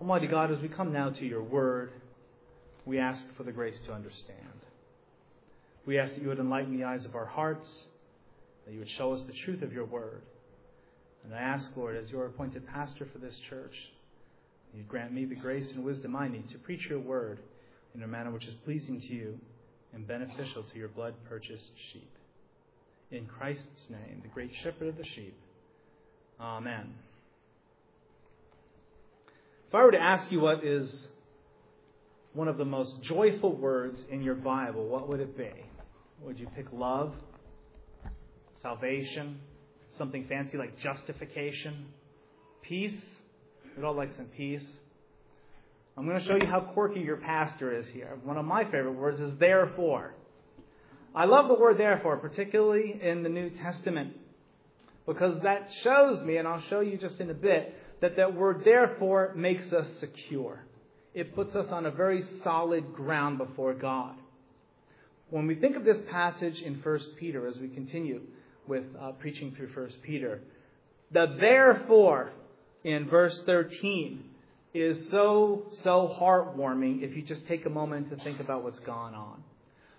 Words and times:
Almighty 0.00 0.28
God, 0.28 0.50
as 0.50 0.58
we 0.60 0.68
come 0.68 0.94
now 0.94 1.10
to 1.10 1.26
your 1.26 1.42
word, 1.42 1.90
we 2.86 2.98
ask 2.98 3.22
for 3.36 3.42
the 3.42 3.52
grace 3.52 3.78
to 3.84 3.92
understand. 3.92 4.38
We 5.84 5.98
ask 5.98 6.14
that 6.14 6.22
you 6.22 6.28
would 6.28 6.38
enlighten 6.38 6.74
the 6.78 6.84
eyes 6.84 7.04
of 7.04 7.14
our 7.14 7.26
hearts, 7.26 7.70
that 8.64 8.72
you 8.72 8.78
would 8.78 8.88
show 8.96 9.12
us 9.12 9.20
the 9.26 9.34
truth 9.44 9.60
of 9.60 9.74
your 9.74 9.84
word. 9.84 10.22
And 11.22 11.34
I 11.34 11.38
ask, 11.38 11.70
Lord, 11.76 11.96
as 11.96 12.10
your 12.10 12.24
appointed 12.24 12.66
pastor 12.66 13.06
for 13.12 13.18
this 13.18 13.38
church, 13.50 13.74
you 14.74 14.84
grant 14.84 15.12
me 15.12 15.26
the 15.26 15.34
grace 15.34 15.70
and 15.74 15.84
wisdom 15.84 16.16
I 16.16 16.28
need 16.28 16.48
to 16.48 16.58
preach 16.58 16.86
your 16.88 17.00
word 17.00 17.40
in 17.94 18.02
a 18.02 18.06
manner 18.06 18.30
which 18.30 18.46
is 18.46 18.54
pleasing 18.64 19.02
to 19.02 19.06
you 19.08 19.38
and 19.92 20.08
beneficial 20.08 20.62
to 20.62 20.78
your 20.78 20.88
blood 20.88 21.12
purchased 21.28 21.72
sheep. 21.92 22.10
In 23.10 23.26
Christ's 23.26 23.90
name, 23.90 24.20
the 24.22 24.28
great 24.28 24.52
shepherd 24.62 24.88
of 24.88 24.96
the 24.96 25.04
sheep. 25.14 25.36
Amen. 26.40 26.94
If 29.70 29.76
I 29.76 29.84
were 29.84 29.92
to 29.92 30.02
ask 30.02 30.32
you 30.32 30.40
what 30.40 30.64
is 30.64 31.06
one 32.32 32.48
of 32.48 32.58
the 32.58 32.64
most 32.64 33.04
joyful 33.04 33.54
words 33.54 33.96
in 34.10 34.20
your 34.20 34.34
Bible, 34.34 34.84
what 34.88 35.08
would 35.08 35.20
it 35.20 35.38
be? 35.38 35.52
Would 36.22 36.40
you 36.40 36.48
pick 36.56 36.66
love, 36.72 37.14
salvation, 38.62 39.38
something 39.96 40.26
fancy 40.28 40.58
like 40.58 40.76
justification, 40.80 41.86
peace? 42.62 43.00
We'd 43.76 43.84
all 43.84 43.94
like 43.94 44.16
some 44.16 44.24
peace. 44.36 44.66
I'm 45.96 46.04
going 46.04 46.18
to 46.18 46.26
show 46.26 46.34
you 46.34 46.48
how 46.48 46.62
quirky 46.74 46.98
your 46.98 47.18
pastor 47.18 47.72
is 47.72 47.86
here. 47.92 48.18
One 48.24 48.38
of 48.38 48.44
my 48.44 48.64
favorite 48.64 48.94
words 48.94 49.20
is 49.20 49.38
therefore. 49.38 50.16
I 51.14 51.26
love 51.26 51.46
the 51.46 51.54
word 51.54 51.78
therefore, 51.78 52.16
particularly 52.16 53.00
in 53.00 53.22
the 53.22 53.28
New 53.28 53.50
Testament, 53.50 54.16
because 55.06 55.40
that 55.42 55.70
shows 55.84 56.24
me, 56.24 56.38
and 56.38 56.48
I'll 56.48 56.62
show 56.62 56.80
you 56.80 56.98
just 56.98 57.20
in 57.20 57.30
a 57.30 57.34
bit, 57.34 57.72
that 58.00 58.16
that 58.16 58.34
word 58.34 58.62
therefore 58.64 59.32
makes 59.36 59.72
us 59.72 59.86
secure. 59.98 60.64
It 61.14 61.34
puts 61.34 61.54
us 61.54 61.70
on 61.70 61.86
a 61.86 61.90
very 61.90 62.22
solid 62.42 62.94
ground 62.94 63.38
before 63.38 63.74
God. 63.74 64.14
When 65.28 65.46
we 65.46 65.54
think 65.54 65.76
of 65.76 65.84
this 65.84 65.98
passage 66.10 66.60
in 66.60 66.74
1 66.82 67.00
Peter, 67.18 67.46
as 67.46 67.58
we 67.58 67.68
continue 67.68 68.22
with 68.66 68.84
uh, 69.00 69.12
preaching 69.12 69.54
through 69.54 69.68
1 69.74 69.92
Peter, 70.02 70.40
the 71.12 71.36
therefore 71.38 72.30
in 72.84 73.08
verse 73.08 73.42
13 73.44 74.24
is 74.72 75.10
so, 75.10 75.66
so 75.82 76.16
heartwarming 76.20 77.02
if 77.02 77.16
you 77.16 77.22
just 77.22 77.46
take 77.48 77.66
a 77.66 77.70
moment 77.70 78.10
to 78.10 78.16
think 78.24 78.40
about 78.40 78.62
what's 78.62 78.78
gone 78.80 79.14
on. 79.14 79.42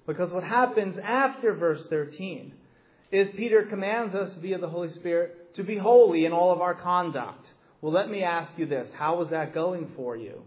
Because 0.08 0.31
what 0.31 0.44
happens 0.44 0.98
after 0.98 1.54
verse 1.54 1.86
13 1.89 2.54
is 3.11 3.30
Peter 3.31 3.64
commands 3.64 4.16
us 4.16 4.33
via 4.36 4.58
the 4.58 4.70
Holy 4.70 4.89
Spirit 4.89 5.54
to 5.56 5.64
be 5.64 5.78
holy 5.78 6.26
in 6.26 6.31
all 6.31 6.52
of 6.52 6.61
our 6.61 6.73
conduct. 6.73 7.45
Well, 7.82 7.92
let 7.92 8.10
me 8.10 8.24
ask 8.24 8.52
you 8.58 8.68
this. 8.68 8.88
How 8.94 9.18
was 9.18 9.30
that 9.30 9.54
going 9.54 9.92
for 9.96 10.16
you? 10.16 10.44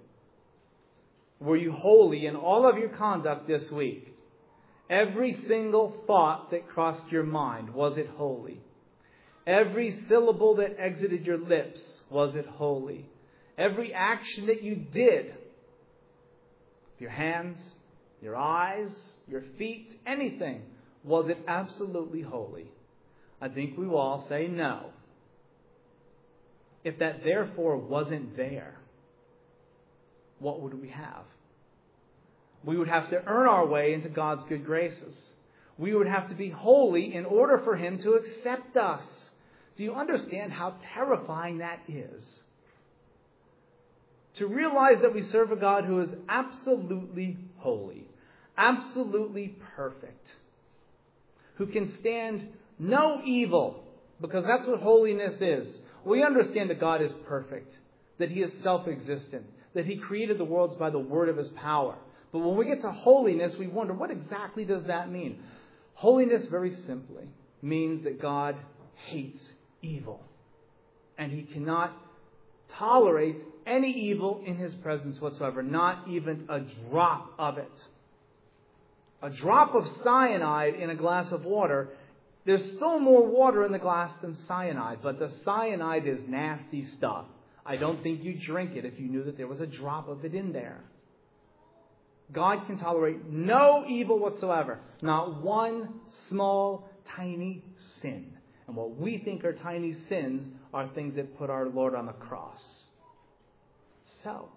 Were 1.40 1.56
you 1.56 1.72
holy 1.72 2.26
in 2.26 2.36
all 2.36 2.68
of 2.68 2.78
your 2.78 2.90
conduct 2.90 3.48
this 3.48 3.70
week? 3.70 4.14
Every 4.88 5.36
single 5.48 5.94
thought 6.06 6.50
that 6.52 6.68
crossed 6.68 7.10
your 7.10 7.24
mind, 7.24 7.74
was 7.74 7.98
it 7.98 8.08
holy? 8.16 8.60
Every 9.46 9.98
syllable 10.08 10.56
that 10.56 10.76
exited 10.78 11.26
your 11.26 11.38
lips, 11.38 11.82
was 12.08 12.36
it 12.36 12.46
holy? 12.46 13.06
Every 13.58 13.92
action 13.92 14.46
that 14.46 14.62
you 14.62 14.76
did, 14.76 15.34
your 16.98 17.10
hands, 17.10 17.58
your 18.22 18.36
eyes, 18.36 18.90
your 19.26 19.42
feet, 19.58 20.00
anything, 20.06 20.62
was 21.02 21.28
it 21.28 21.38
absolutely 21.46 22.22
holy? 22.22 22.70
I 23.40 23.48
think 23.48 23.76
we 23.76 23.86
will 23.86 23.98
all 23.98 24.26
say 24.28 24.46
no. 24.46 24.90
If 26.84 26.98
that 26.98 27.24
therefore 27.24 27.78
wasn't 27.78 28.36
there, 28.36 28.74
what 30.38 30.60
would 30.60 30.80
we 30.80 30.90
have? 30.90 31.24
We 32.62 32.76
would 32.76 32.88
have 32.88 33.10
to 33.10 33.22
earn 33.26 33.48
our 33.48 33.66
way 33.66 33.94
into 33.94 34.08
God's 34.08 34.44
good 34.44 34.64
graces. 34.64 35.14
We 35.78 35.94
would 35.94 36.06
have 36.06 36.28
to 36.28 36.34
be 36.34 36.50
holy 36.50 37.14
in 37.14 37.24
order 37.24 37.58
for 37.64 37.74
Him 37.74 37.98
to 38.02 38.12
accept 38.12 38.76
us. 38.76 39.02
Do 39.76 39.82
you 39.82 39.94
understand 39.94 40.52
how 40.52 40.74
terrifying 40.94 41.58
that 41.58 41.80
is? 41.88 42.22
To 44.36 44.46
realize 44.46 44.98
that 45.02 45.14
we 45.14 45.22
serve 45.22 45.52
a 45.52 45.56
God 45.56 45.84
who 45.84 46.00
is 46.00 46.10
absolutely 46.28 47.38
holy, 47.58 48.04
absolutely 48.56 49.56
perfect, 49.76 50.26
who 51.56 51.66
can 51.66 51.92
stand 52.00 52.48
no 52.78 53.20
evil, 53.24 53.84
because 54.20 54.44
that's 54.44 54.66
what 54.66 54.80
holiness 54.80 55.40
is. 55.40 55.68
We 56.04 56.22
understand 56.22 56.70
that 56.70 56.80
God 56.80 57.02
is 57.02 57.12
perfect, 57.26 57.72
that 58.18 58.30
He 58.30 58.40
is 58.40 58.50
self 58.62 58.86
existent, 58.86 59.46
that 59.74 59.86
He 59.86 59.96
created 59.96 60.38
the 60.38 60.44
worlds 60.44 60.76
by 60.76 60.90
the 60.90 60.98
word 60.98 61.28
of 61.28 61.36
His 61.36 61.48
power. 61.50 61.96
But 62.32 62.40
when 62.40 62.56
we 62.56 62.66
get 62.66 62.80
to 62.82 62.90
holiness, 62.90 63.54
we 63.58 63.66
wonder 63.66 63.94
what 63.94 64.10
exactly 64.10 64.64
does 64.64 64.84
that 64.86 65.10
mean? 65.10 65.40
Holiness, 65.94 66.46
very 66.50 66.74
simply, 66.74 67.28
means 67.62 68.04
that 68.04 68.20
God 68.20 68.56
hates 69.06 69.40
evil. 69.82 70.20
And 71.16 71.32
He 71.32 71.42
cannot 71.42 71.92
tolerate 72.70 73.36
any 73.66 73.92
evil 73.92 74.42
in 74.44 74.56
His 74.56 74.74
presence 74.74 75.20
whatsoever, 75.20 75.62
not 75.62 76.08
even 76.08 76.46
a 76.48 76.60
drop 76.90 77.32
of 77.38 77.58
it. 77.58 77.72
A 79.22 79.30
drop 79.30 79.74
of 79.74 79.86
cyanide 80.02 80.74
in 80.74 80.90
a 80.90 80.94
glass 80.94 81.32
of 81.32 81.44
water 81.44 81.88
there's 82.44 82.64
still 82.72 82.98
more 82.98 83.26
water 83.26 83.64
in 83.64 83.72
the 83.72 83.78
glass 83.78 84.12
than 84.20 84.36
cyanide, 84.46 84.98
but 85.02 85.18
the 85.18 85.30
cyanide 85.44 86.06
is 86.06 86.20
nasty 86.28 86.86
stuff. 86.96 87.24
I 87.64 87.76
don't 87.76 88.02
think 88.02 88.22
you'd 88.22 88.40
drink 88.40 88.76
it 88.76 88.84
if 88.84 89.00
you 89.00 89.08
knew 89.08 89.24
that 89.24 89.38
there 89.38 89.46
was 89.46 89.60
a 89.60 89.66
drop 89.66 90.08
of 90.08 90.24
it 90.24 90.34
in 90.34 90.52
there. 90.52 90.80
God 92.32 92.66
can 92.66 92.78
tolerate 92.78 93.30
no 93.30 93.84
evil 93.88 94.18
whatsoever, 94.18 94.80
not 95.00 95.42
one 95.42 96.00
small, 96.28 96.88
tiny 97.16 97.62
sin. 98.00 98.32
And 98.66 98.76
what 98.76 98.96
we 98.96 99.18
think 99.18 99.44
are 99.44 99.52
tiny 99.52 99.94
sins 100.08 100.46
are 100.72 100.88
things 100.88 101.16
that 101.16 101.38
put 101.38 101.50
our 101.50 101.68
Lord 101.68 101.94
on 101.94 102.06
the 102.06 102.12
cross. 102.12 102.62
So, 104.22 104.48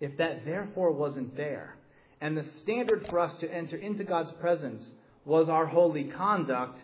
if 0.00 0.16
that 0.18 0.44
therefore 0.44 0.92
wasn't 0.92 1.36
there, 1.36 1.76
and 2.20 2.36
the 2.36 2.44
standard 2.62 3.06
for 3.08 3.18
us 3.18 3.34
to 3.38 3.52
enter 3.52 3.76
into 3.76 4.04
God's 4.04 4.32
presence 4.32 4.82
was 5.24 5.48
our 5.48 5.66
holy 5.66 6.04
conduct, 6.04 6.80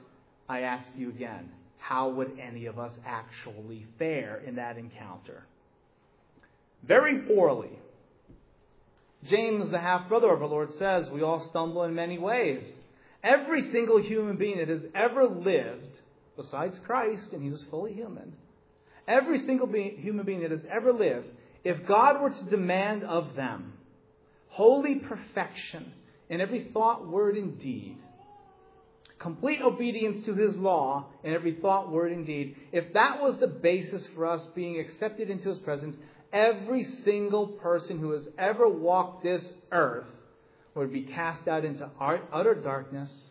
I 0.48 0.60
ask 0.60 0.86
you 0.97 1.10
again, 1.10 1.50
how 1.78 2.10
would 2.10 2.38
any 2.41 2.66
of 2.66 2.78
us 2.78 2.92
actually 3.06 3.86
fare 3.98 4.42
in 4.47 4.56
that 4.56 4.76
encounter? 4.76 5.44
Very 6.86 7.20
poorly. 7.20 7.78
James, 9.25 9.70
the 9.70 9.78
half 9.78 10.09
brother 10.09 10.32
of 10.32 10.42
our 10.42 10.48
Lord, 10.48 10.72
says 10.72 11.10
we 11.10 11.22
all 11.22 11.41
stumble 11.50 11.84
in 11.84 11.94
many 11.94 12.19
ways. 12.19 12.62
Every 13.22 13.62
single 13.72 14.00
human 14.00 14.36
being 14.36 14.59
that 14.59 14.69
has 14.69 14.82
ever 14.94 15.26
lived, 15.26 15.91
besides 16.36 16.78
Christ, 16.86 17.32
and 17.32 17.42
he 17.42 17.50
was 17.50 17.65
fully 17.70 17.92
human, 17.92 18.32
every 19.09 19.41
single 19.41 19.66
human 19.66 20.25
being 20.25 20.42
that 20.42 20.53
has 20.53 20.65
ever 20.70 20.92
lived, 20.92 21.26
if 21.65 21.86
God 21.86 22.22
were 22.22 22.30
to 22.30 22.44
demand 22.44 23.03
of 23.03 23.34
them 23.34 23.72
holy 24.48 24.97
perfection 24.97 25.92
in 26.28 26.41
every 26.41 26.69
thought, 26.72 27.06
word, 27.06 27.36
and 27.36 27.60
deed, 27.60 27.97
complete 29.19 29.61
obedience 29.61 30.25
to 30.25 30.34
his 30.34 30.55
law 30.56 31.06
in 31.25 31.33
every 31.33 31.55
thought, 31.55 31.91
word, 31.91 32.12
and 32.12 32.27
deed, 32.27 32.56
if 32.73 32.93
that 32.95 33.21
was 33.21 33.37
the 33.39 33.47
basis 33.47 34.06
for 34.15 34.27
us 34.27 34.47
being 34.55 34.79
accepted 34.79 35.29
into 35.31 35.49
his 35.49 35.59
presence, 35.59 35.97
every 36.33 36.84
single 37.05 37.47
person 37.47 37.99
who 37.99 38.12
has 38.12 38.23
ever 38.39 38.69
walked 38.69 39.25
this 39.25 39.45
earth 39.73 40.07
would 40.75 40.93
be 40.93 41.03
cast 41.03 41.49
out 41.49 41.65
into 41.65 41.91
utter 42.33 42.55
darkness, 42.55 43.31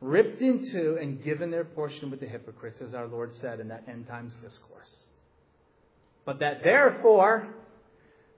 ripped 0.00 0.42
into, 0.42 0.96
and 0.96 1.24
given 1.24 1.50
their 1.50 1.64
portion 1.64 2.10
with 2.10 2.20
the 2.20 2.26
hypocrites, 2.26 2.80
as 2.80 2.94
our 2.94 3.06
Lord 3.06 3.32
said 3.32 3.60
in 3.60 3.68
that 3.68 3.84
end 3.88 4.06
times 4.06 4.34
discourse. 4.42 5.04
But 6.26 6.40
that 6.40 6.62
therefore, 6.62 7.48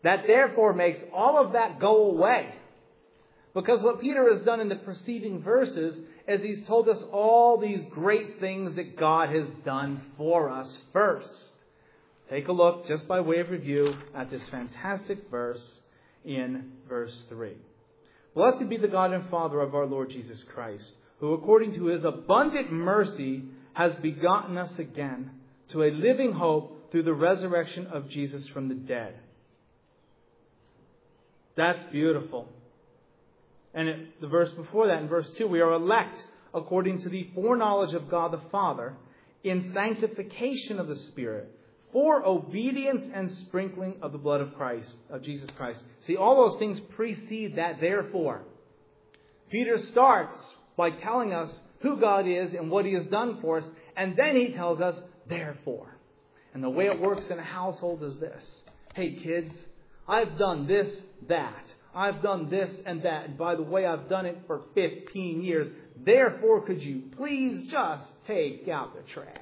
that 0.04 0.24
therefore 0.26 0.72
makes 0.72 1.00
all 1.12 1.44
of 1.44 1.52
that 1.54 1.80
go 1.80 2.10
away. 2.10 2.54
Because 3.56 3.82
what 3.82 4.02
Peter 4.02 4.30
has 4.30 4.42
done 4.42 4.60
in 4.60 4.68
the 4.68 4.76
preceding 4.76 5.40
verses 5.40 5.98
as 6.28 6.42
he's 6.42 6.66
told 6.66 6.90
us 6.90 7.02
all 7.10 7.56
these 7.56 7.82
great 7.90 8.38
things 8.38 8.74
that 8.74 8.98
God 8.98 9.30
has 9.30 9.48
done 9.64 10.02
for 10.18 10.50
us 10.50 10.78
first. 10.92 11.52
Take 12.28 12.48
a 12.48 12.52
look, 12.52 12.86
just 12.86 13.08
by 13.08 13.20
way 13.20 13.38
of 13.38 13.48
review, 13.48 13.96
at 14.14 14.30
this 14.30 14.46
fantastic 14.50 15.30
verse 15.30 15.80
in 16.22 16.70
verse 16.86 17.24
3. 17.30 17.54
Blessed 18.34 18.68
be 18.68 18.76
the 18.76 18.88
God 18.88 19.14
and 19.14 19.26
Father 19.30 19.60
of 19.60 19.74
our 19.74 19.86
Lord 19.86 20.10
Jesus 20.10 20.44
Christ, 20.52 20.92
who 21.20 21.32
according 21.32 21.76
to 21.76 21.86
his 21.86 22.04
abundant 22.04 22.70
mercy 22.70 23.44
has 23.72 23.94
begotten 23.94 24.58
us 24.58 24.78
again 24.78 25.30
to 25.68 25.82
a 25.82 25.90
living 25.90 26.32
hope 26.32 26.90
through 26.90 27.04
the 27.04 27.14
resurrection 27.14 27.86
of 27.86 28.10
Jesus 28.10 28.46
from 28.48 28.68
the 28.68 28.74
dead. 28.74 29.14
That's 31.54 31.82
beautiful. 31.84 32.50
And 33.76 33.88
it, 33.88 34.20
the 34.22 34.26
verse 34.26 34.50
before 34.52 34.86
that, 34.86 35.02
in 35.02 35.08
verse 35.08 35.30
2, 35.32 35.46
we 35.46 35.60
are 35.60 35.72
elect 35.72 36.16
according 36.54 36.98
to 37.00 37.10
the 37.10 37.28
foreknowledge 37.34 37.92
of 37.92 38.08
God 38.08 38.32
the 38.32 38.40
Father 38.50 38.94
in 39.44 39.72
sanctification 39.74 40.80
of 40.80 40.88
the 40.88 40.96
Spirit 40.96 41.52
for 41.92 42.26
obedience 42.26 43.04
and 43.12 43.30
sprinkling 43.30 43.96
of 44.00 44.12
the 44.12 44.18
blood 44.18 44.40
of 44.40 44.54
Christ, 44.54 44.96
of 45.10 45.22
Jesus 45.22 45.48
Christ. 45.56 45.80
See, 46.06 46.16
all 46.16 46.48
those 46.48 46.58
things 46.58 46.80
precede 46.96 47.56
that 47.56 47.80
therefore. 47.80 48.42
Peter 49.50 49.78
starts 49.78 50.36
by 50.76 50.90
telling 50.90 51.32
us 51.32 51.50
who 51.80 52.00
God 52.00 52.26
is 52.26 52.54
and 52.54 52.70
what 52.70 52.86
he 52.86 52.94
has 52.94 53.06
done 53.06 53.40
for 53.40 53.58
us, 53.58 53.64
and 53.96 54.16
then 54.16 54.36
he 54.36 54.48
tells 54.54 54.80
us 54.80 54.96
therefore. 55.28 55.96
And 56.54 56.64
the 56.64 56.70
way 56.70 56.86
it 56.86 56.98
works 56.98 57.28
in 57.28 57.38
a 57.38 57.44
household 57.44 58.02
is 58.02 58.16
this. 58.16 58.44
Hey 58.94 59.16
kids, 59.22 59.54
I've 60.08 60.38
done 60.38 60.66
this, 60.66 60.94
that. 61.28 61.74
I've 61.96 62.20
done 62.20 62.50
this 62.50 62.70
and 62.84 63.02
that. 63.02 63.24
And 63.24 63.38
by 63.38 63.54
the 63.54 63.62
way, 63.62 63.86
I've 63.86 64.08
done 64.10 64.26
it 64.26 64.38
for 64.46 64.60
15 64.74 65.42
years. 65.42 65.66
Therefore, 66.04 66.60
could 66.60 66.82
you 66.82 67.04
please 67.16 67.70
just 67.70 68.06
take 68.26 68.68
out 68.68 68.94
the 68.94 69.00
trash? 69.14 69.38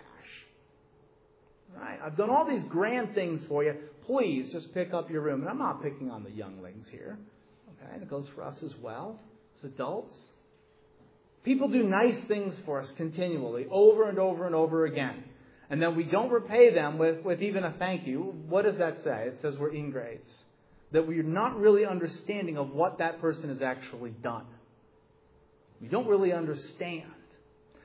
Right? 1.77 1.99
I've 2.01 2.17
done 2.17 2.31
all 2.31 2.49
these 2.49 2.63
grand 2.69 3.13
things 3.13 3.45
for 3.49 3.65
you. 3.65 3.75
Please 4.07 4.51
just 4.53 4.73
pick 4.73 4.95
up 4.95 5.11
your 5.11 5.23
room. 5.23 5.41
And 5.41 5.51
I'm 5.51 5.59
not 5.59 5.83
picking 5.83 6.13
on 6.13 6.23
the 6.23 6.31
younglings 6.31 6.87
here. 6.93 7.19
Okay? 7.83 7.93
And 7.93 8.03
it 8.05 8.09
goes 8.09 8.29
for 8.37 8.45
us 8.45 8.57
as 8.65 8.73
well, 8.81 9.19
as 9.59 9.65
adults. 9.65 10.15
People 11.43 11.69
do 11.69 11.83
nice 11.83 12.17
things 12.29 12.55
for 12.65 12.81
us 12.81 12.91
continually, 12.97 13.67
over 13.69 14.09
and 14.09 14.21
over 14.21 14.47
and 14.47 14.55
over 14.55 14.87
again. 14.87 15.25
And 15.71 15.83
then 15.83 15.97
we 15.97 16.05
don't 16.05 16.31
repay 16.31 16.73
them 16.73 16.99
with, 16.99 17.25
with 17.25 17.43
even 17.43 17.65
a 17.65 17.75
thank 17.81 18.07
you. 18.07 18.35
What 18.49 18.65
does 18.65 18.79
that 18.79 18.99
say? 19.03 19.25
It 19.27 19.39
says 19.43 19.57
we're 19.59 19.75
ingrates 19.75 20.29
that 20.95 21.09
we're 21.09 21.25
not 21.25 21.59
really 21.59 21.85
understanding 21.85 22.57
of 22.57 22.71
what 22.71 22.99
that 22.99 23.21
person 23.21 23.49
has 23.49 23.61
actually 23.61 24.13
done. 24.23 24.47
We 25.81 25.89
don't 25.89 26.07
really 26.07 26.33
understand. 26.33 27.11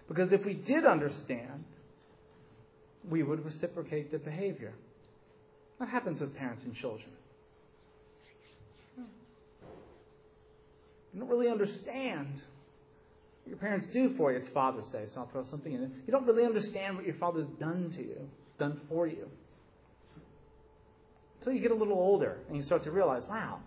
Because 0.07 0.31
if 0.31 0.45
we 0.45 0.53
did 0.53 0.85
understand, 0.85 1.63
we 3.09 3.23
would 3.23 3.44
reciprocate 3.44 4.11
the 4.11 4.19
behavior. 4.19 4.73
What 5.77 5.89
happens 5.89 6.21
with 6.21 6.35
parents 6.35 6.63
and 6.65 6.75
children? 6.75 7.09
You 11.11 11.19
don't 11.19 11.29
really 11.29 11.50
understand 11.50 12.27
what 12.33 13.47
your 13.47 13.57
parents 13.57 13.88
do 13.88 14.13
for 14.17 14.31
you. 14.31 14.38
It's 14.38 14.50
Father's 14.50 14.88
Day, 14.89 15.06
so 15.07 15.21
I'll 15.21 15.29
throw 15.29 15.44
something 15.50 15.73
in. 15.73 15.81
there. 15.81 15.89
You 16.06 16.11
don't 16.11 16.27
really 16.27 16.45
understand 16.45 16.95
what 16.95 17.07
your 17.07 17.15
father's 17.15 17.47
done 17.59 17.91
to 17.95 18.03
you, 18.03 18.29
done 18.59 18.79
for 18.88 19.07
you. 19.07 19.27
Until 21.39 21.53
you 21.53 21.62
get 21.62 21.71
a 21.71 21.75
little 21.75 21.97
older 21.97 22.38
and 22.47 22.57
you 22.57 22.63
start 22.63 22.83
to 22.83 22.91
realize, 22.91 23.24
wow, 23.30 23.59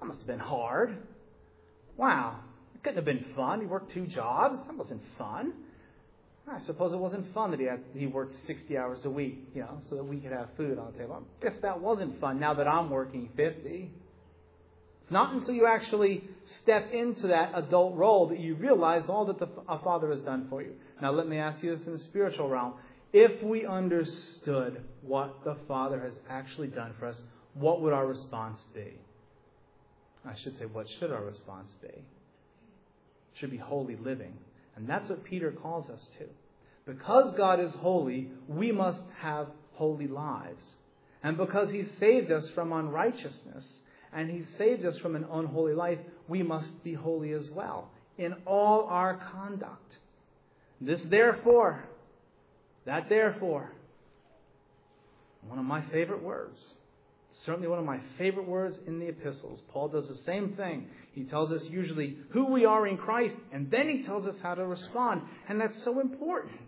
that 0.00 0.06
must 0.06 0.18
have 0.18 0.26
been 0.26 0.38
hard. 0.38 0.96
Wow, 1.96 2.40
it 2.74 2.82
couldn't 2.82 2.96
have 2.96 3.04
been 3.04 3.24
fun. 3.34 3.60
He 3.60 3.66
worked 3.66 3.92
two 3.92 4.06
jobs. 4.06 4.58
That 4.66 4.76
wasn't 4.76 5.02
fun. 5.16 5.52
I 6.48 6.60
suppose 6.60 6.92
it 6.92 6.98
wasn't 6.98 7.32
fun 7.34 7.50
that 7.50 7.58
he 7.58 7.66
had 7.66 7.80
he 7.92 8.06
worked 8.06 8.36
60 8.46 8.78
hours 8.78 9.04
a 9.04 9.10
week, 9.10 9.38
you 9.54 9.62
know, 9.62 9.78
so 9.88 9.96
that 9.96 10.04
we 10.04 10.18
could 10.18 10.30
have 10.30 10.48
food 10.56 10.78
on 10.78 10.92
the 10.92 10.98
table. 10.98 11.24
I 11.40 11.44
guess 11.44 11.60
that 11.62 11.80
wasn't 11.80 12.20
fun 12.20 12.38
now 12.38 12.54
that 12.54 12.68
I'm 12.68 12.88
working 12.88 13.30
50. 13.36 13.90
It's 15.02 15.12
not 15.12 15.34
until 15.34 15.54
you 15.54 15.66
actually 15.66 16.24
step 16.62 16.92
into 16.92 17.28
that 17.28 17.52
adult 17.54 17.96
role 17.96 18.28
that 18.28 18.38
you 18.38 18.54
realize 18.56 19.08
all 19.08 19.24
that 19.26 19.38
the, 19.38 19.48
a 19.68 19.78
father 19.80 20.10
has 20.10 20.20
done 20.20 20.46
for 20.48 20.62
you. 20.62 20.72
Now, 21.00 21.12
let 21.12 21.28
me 21.28 21.38
ask 21.38 21.62
you 21.62 21.76
this 21.76 21.86
in 21.86 21.92
the 21.92 21.98
spiritual 21.98 22.48
realm. 22.48 22.74
If 23.12 23.42
we 23.42 23.66
understood 23.66 24.82
what 25.02 25.44
the 25.44 25.56
Father 25.68 26.00
has 26.00 26.14
actually 26.28 26.68
done 26.68 26.94
for 26.98 27.06
us, 27.06 27.20
what 27.54 27.80
would 27.80 27.92
our 27.92 28.06
response 28.06 28.62
be? 28.74 28.94
I 30.24 30.34
should 30.36 30.58
say, 30.58 30.66
what 30.66 30.86
should 30.98 31.12
our 31.12 31.24
response 31.24 31.70
be? 31.80 31.88
It 31.88 32.04
should 33.34 33.50
be 33.50 33.56
holy 33.56 33.96
living. 33.96 34.34
And 34.74 34.88
that's 34.88 35.08
what 35.08 35.24
Peter 35.24 35.52
calls 35.52 35.88
us 35.88 36.06
to. 36.18 36.26
Because 36.84 37.32
God 37.36 37.60
is 37.60 37.74
holy, 37.74 38.28
we 38.48 38.72
must 38.72 39.00
have 39.20 39.48
holy 39.72 40.08
lives. 40.08 40.62
And 41.22 41.36
because 41.36 41.70
He 41.70 41.84
saved 41.98 42.30
us 42.30 42.48
from 42.50 42.72
unrighteousness, 42.72 43.66
and 44.12 44.30
He 44.30 44.44
saved 44.58 44.84
us 44.84 44.98
from 44.98 45.16
an 45.16 45.26
unholy 45.30 45.74
life, 45.74 45.98
we 46.28 46.42
must 46.42 46.82
be 46.84 46.94
holy 46.94 47.32
as 47.32 47.50
well 47.50 47.90
in 48.18 48.34
all 48.46 48.84
our 48.84 49.16
conduct. 49.32 49.96
This, 50.80 51.00
therefore, 51.08 51.84
that 52.86 53.08
therefore, 53.08 53.70
one 55.46 55.58
of 55.58 55.64
my 55.64 55.82
favorite 55.90 56.22
words. 56.22 56.64
Certainly 57.44 57.68
one 57.68 57.78
of 57.78 57.84
my 57.84 58.00
favorite 58.18 58.48
words 58.48 58.76
in 58.86 58.98
the 58.98 59.06
epistles. 59.08 59.60
Paul 59.70 59.88
does 59.88 60.08
the 60.08 60.16
same 60.24 60.54
thing. 60.56 60.88
He 61.12 61.24
tells 61.24 61.52
us 61.52 61.62
usually 61.68 62.16
who 62.30 62.50
we 62.50 62.64
are 62.64 62.86
in 62.86 62.96
Christ, 62.96 63.34
and 63.52 63.70
then 63.70 63.88
he 63.88 64.04
tells 64.04 64.26
us 64.26 64.34
how 64.42 64.54
to 64.54 64.64
respond. 64.66 65.22
And 65.48 65.60
that's 65.60 65.82
so 65.84 66.00
important. 66.00 66.60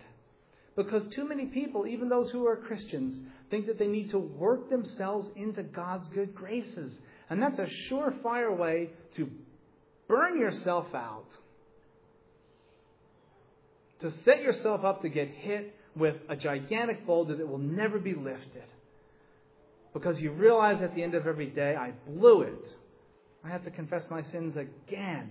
Because 0.77 1.03
too 1.15 1.27
many 1.27 1.47
people, 1.47 1.87
even 1.87 2.09
those 2.09 2.31
who 2.31 2.47
are 2.47 2.57
Christians, 2.57 3.19
think 3.51 3.67
that 3.67 3.79
they 3.79 3.89
need 3.89 4.11
to 4.11 4.19
work 4.19 4.71
themselves 4.71 5.27
into 5.35 5.63
God's 5.63 6.09
good 6.11 6.35
graces. 6.35 6.93
And 7.31 7.43
that's 7.43 7.59
a 7.59 7.67
surefire 7.91 8.57
way 8.57 8.91
to 9.17 9.29
burn 10.07 10.39
yourself 10.39 10.95
out. 10.95 11.27
To 14.01 14.13
set 14.25 14.43
yourself 14.43 14.85
up 14.85 15.03
to 15.03 15.09
get 15.09 15.29
hit 15.29 15.75
with 15.99 16.17
a 16.29 16.37
gigantic 16.37 17.07
boulder 17.07 17.37
that 17.37 17.47
will 17.47 17.59
never 17.59 17.99
be 17.99 18.15
lifted. 18.15 18.65
Because 19.93 20.21
you 20.21 20.31
realize 20.31 20.83
at 20.83 20.95
the 20.95 21.03
end 21.03 21.15
of 21.15 21.27
every 21.27 21.47
day, 21.47 21.75
I 21.75 21.93
blew 22.07 22.43
it. 22.43 22.69
I 23.45 23.49
have 23.49 23.65
to 23.65 23.71
confess 23.71 24.05
my 24.11 24.23
sins 24.31 24.57
again. 24.57 25.31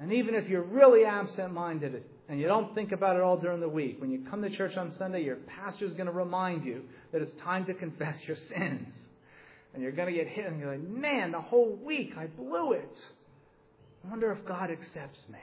And 0.00 0.12
even 0.12 0.34
if 0.34 0.48
you're 0.48 0.62
really 0.62 1.04
absent 1.04 1.52
minded 1.52 2.02
and 2.28 2.40
you 2.40 2.46
don't 2.46 2.74
think 2.74 2.92
about 2.92 3.16
it 3.16 3.22
all 3.22 3.36
during 3.36 3.60
the 3.60 3.68
week, 3.68 4.00
when 4.00 4.10
you 4.10 4.24
come 4.28 4.42
to 4.42 4.50
church 4.50 4.76
on 4.76 4.92
Sunday, 4.98 5.22
your 5.22 5.36
pastor 5.36 5.84
is 5.84 5.92
going 5.92 6.06
to 6.06 6.12
remind 6.12 6.64
you 6.64 6.82
that 7.12 7.22
it's 7.22 7.34
time 7.42 7.64
to 7.66 7.74
confess 7.74 8.20
your 8.26 8.36
sins. 8.36 8.88
And 9.74 9.82
you're 9.82 9.92
going 9.92 10.12
to 10.12 10.14
get 10.14 10.28
hit 10.28 10.46
and 10.46 10.58
you're 10.58 10.72
like, 10.72 10.82
man, 10.82 11.32
the 11.32 11.40
whole 11.40 11.78
week 11.84 12.14
I 12.18 12.26
blew 12.26 12.72
it. 12.72 12.94
I 14.04 14.10
wonder 14.10 14.32
if 14.32 14.44
God 14.44 14.70
accepts 14.70 15.24
me. 15.30 15.38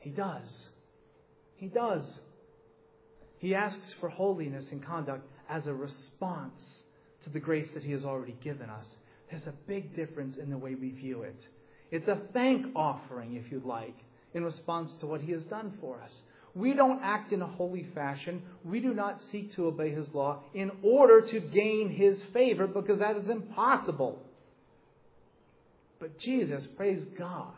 He 0.00 0.10
does. 0.10 0.48
He 1.56 1.68
does. 1.68 2.12
He 3.42 3.56
asks 3.56 3.92
for 3.98 4.08
holiness 4.08 4.66
in 4.70 4.78
conduct 4.78 5.28
as 5.50 5.66
a 5.66 5.74
response 5.74 6.62
to 7.24 7.30
the 7.30 7.40
grace 7.40 7.66
that 7.74 7.82
He 7.82 7.90
has 7.90 8.04
already 8.04 8.36
given 8.40 8.70
us. 8.70 8.86
There's 9.28 9.48
a 9.48 9.54
big 9.66 9.96
difference 9.96 10.36
in 10.36 10.48
the 10.48 10.56
way 10.56 10.76
we 10.76 10.90
view 10.90 11.22
it. 11.22 11.40
It's 11.90 12.06
a 12.06 12.20
thank 12.32 12.66
offering, 12.76 13.34
if 13.34 13.50
you'd 13.50 13.64
like, 13.64 13.96
in 14.32 14.44
response 14.44 14.92
to 15.00 15.06
what 15.06 15.22
He 15.22 15.32
has 15.32 15.42
done 15.42 15.76
for 15.80 16.00
us. 16.00 16.16
We 16.54 16.72
don't 16.74 17.02
act 17.02 17.32
in 17.32 17.42
a 17.42 17.46
holy 17.46 17.84
fashion. 17.96 18.42
We 18.64 18.78
do 18.78 18.94
not 18.94 19.20
seek 19.32 19.52
to 19.56 19.66
obey 19.66 19.90
His 19.90 20.14
law 20.14 20.44
in 20.54 20.70
order 20.84 21.20
to 21.22 21.40
gain 21.40 21.90
His 21.90 22.22
favor 22.32 22.68
because 22.68 23.00
that 23.00 23.16
is 23.16 23.28
impossible. 23.28 24.22
But 25.98 26.16
Jesus, 26.20 26.64
praise 26.76 27.04
God, 27.18 27.54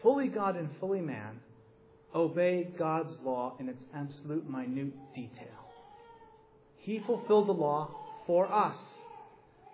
fully 0.00 0.28
God 0.28 0.54
and 0.54 0.68
fully 0.78 1.00
man, 1.00 1.40
obeyed 2.14 2.78
God's 2.78 3.16
law 3.24 3.54
in 3.58 3.68
its 3.68 3.82
absolute 3.94 4.48
minute 4.48 4.92
detail. 5.14 5.48
He 6.78 7.00
fulfilled 7.06 7.48
the 7.48 7.52
law 7.52 7.90
for 8.26 8.50
us. 8.50 8.76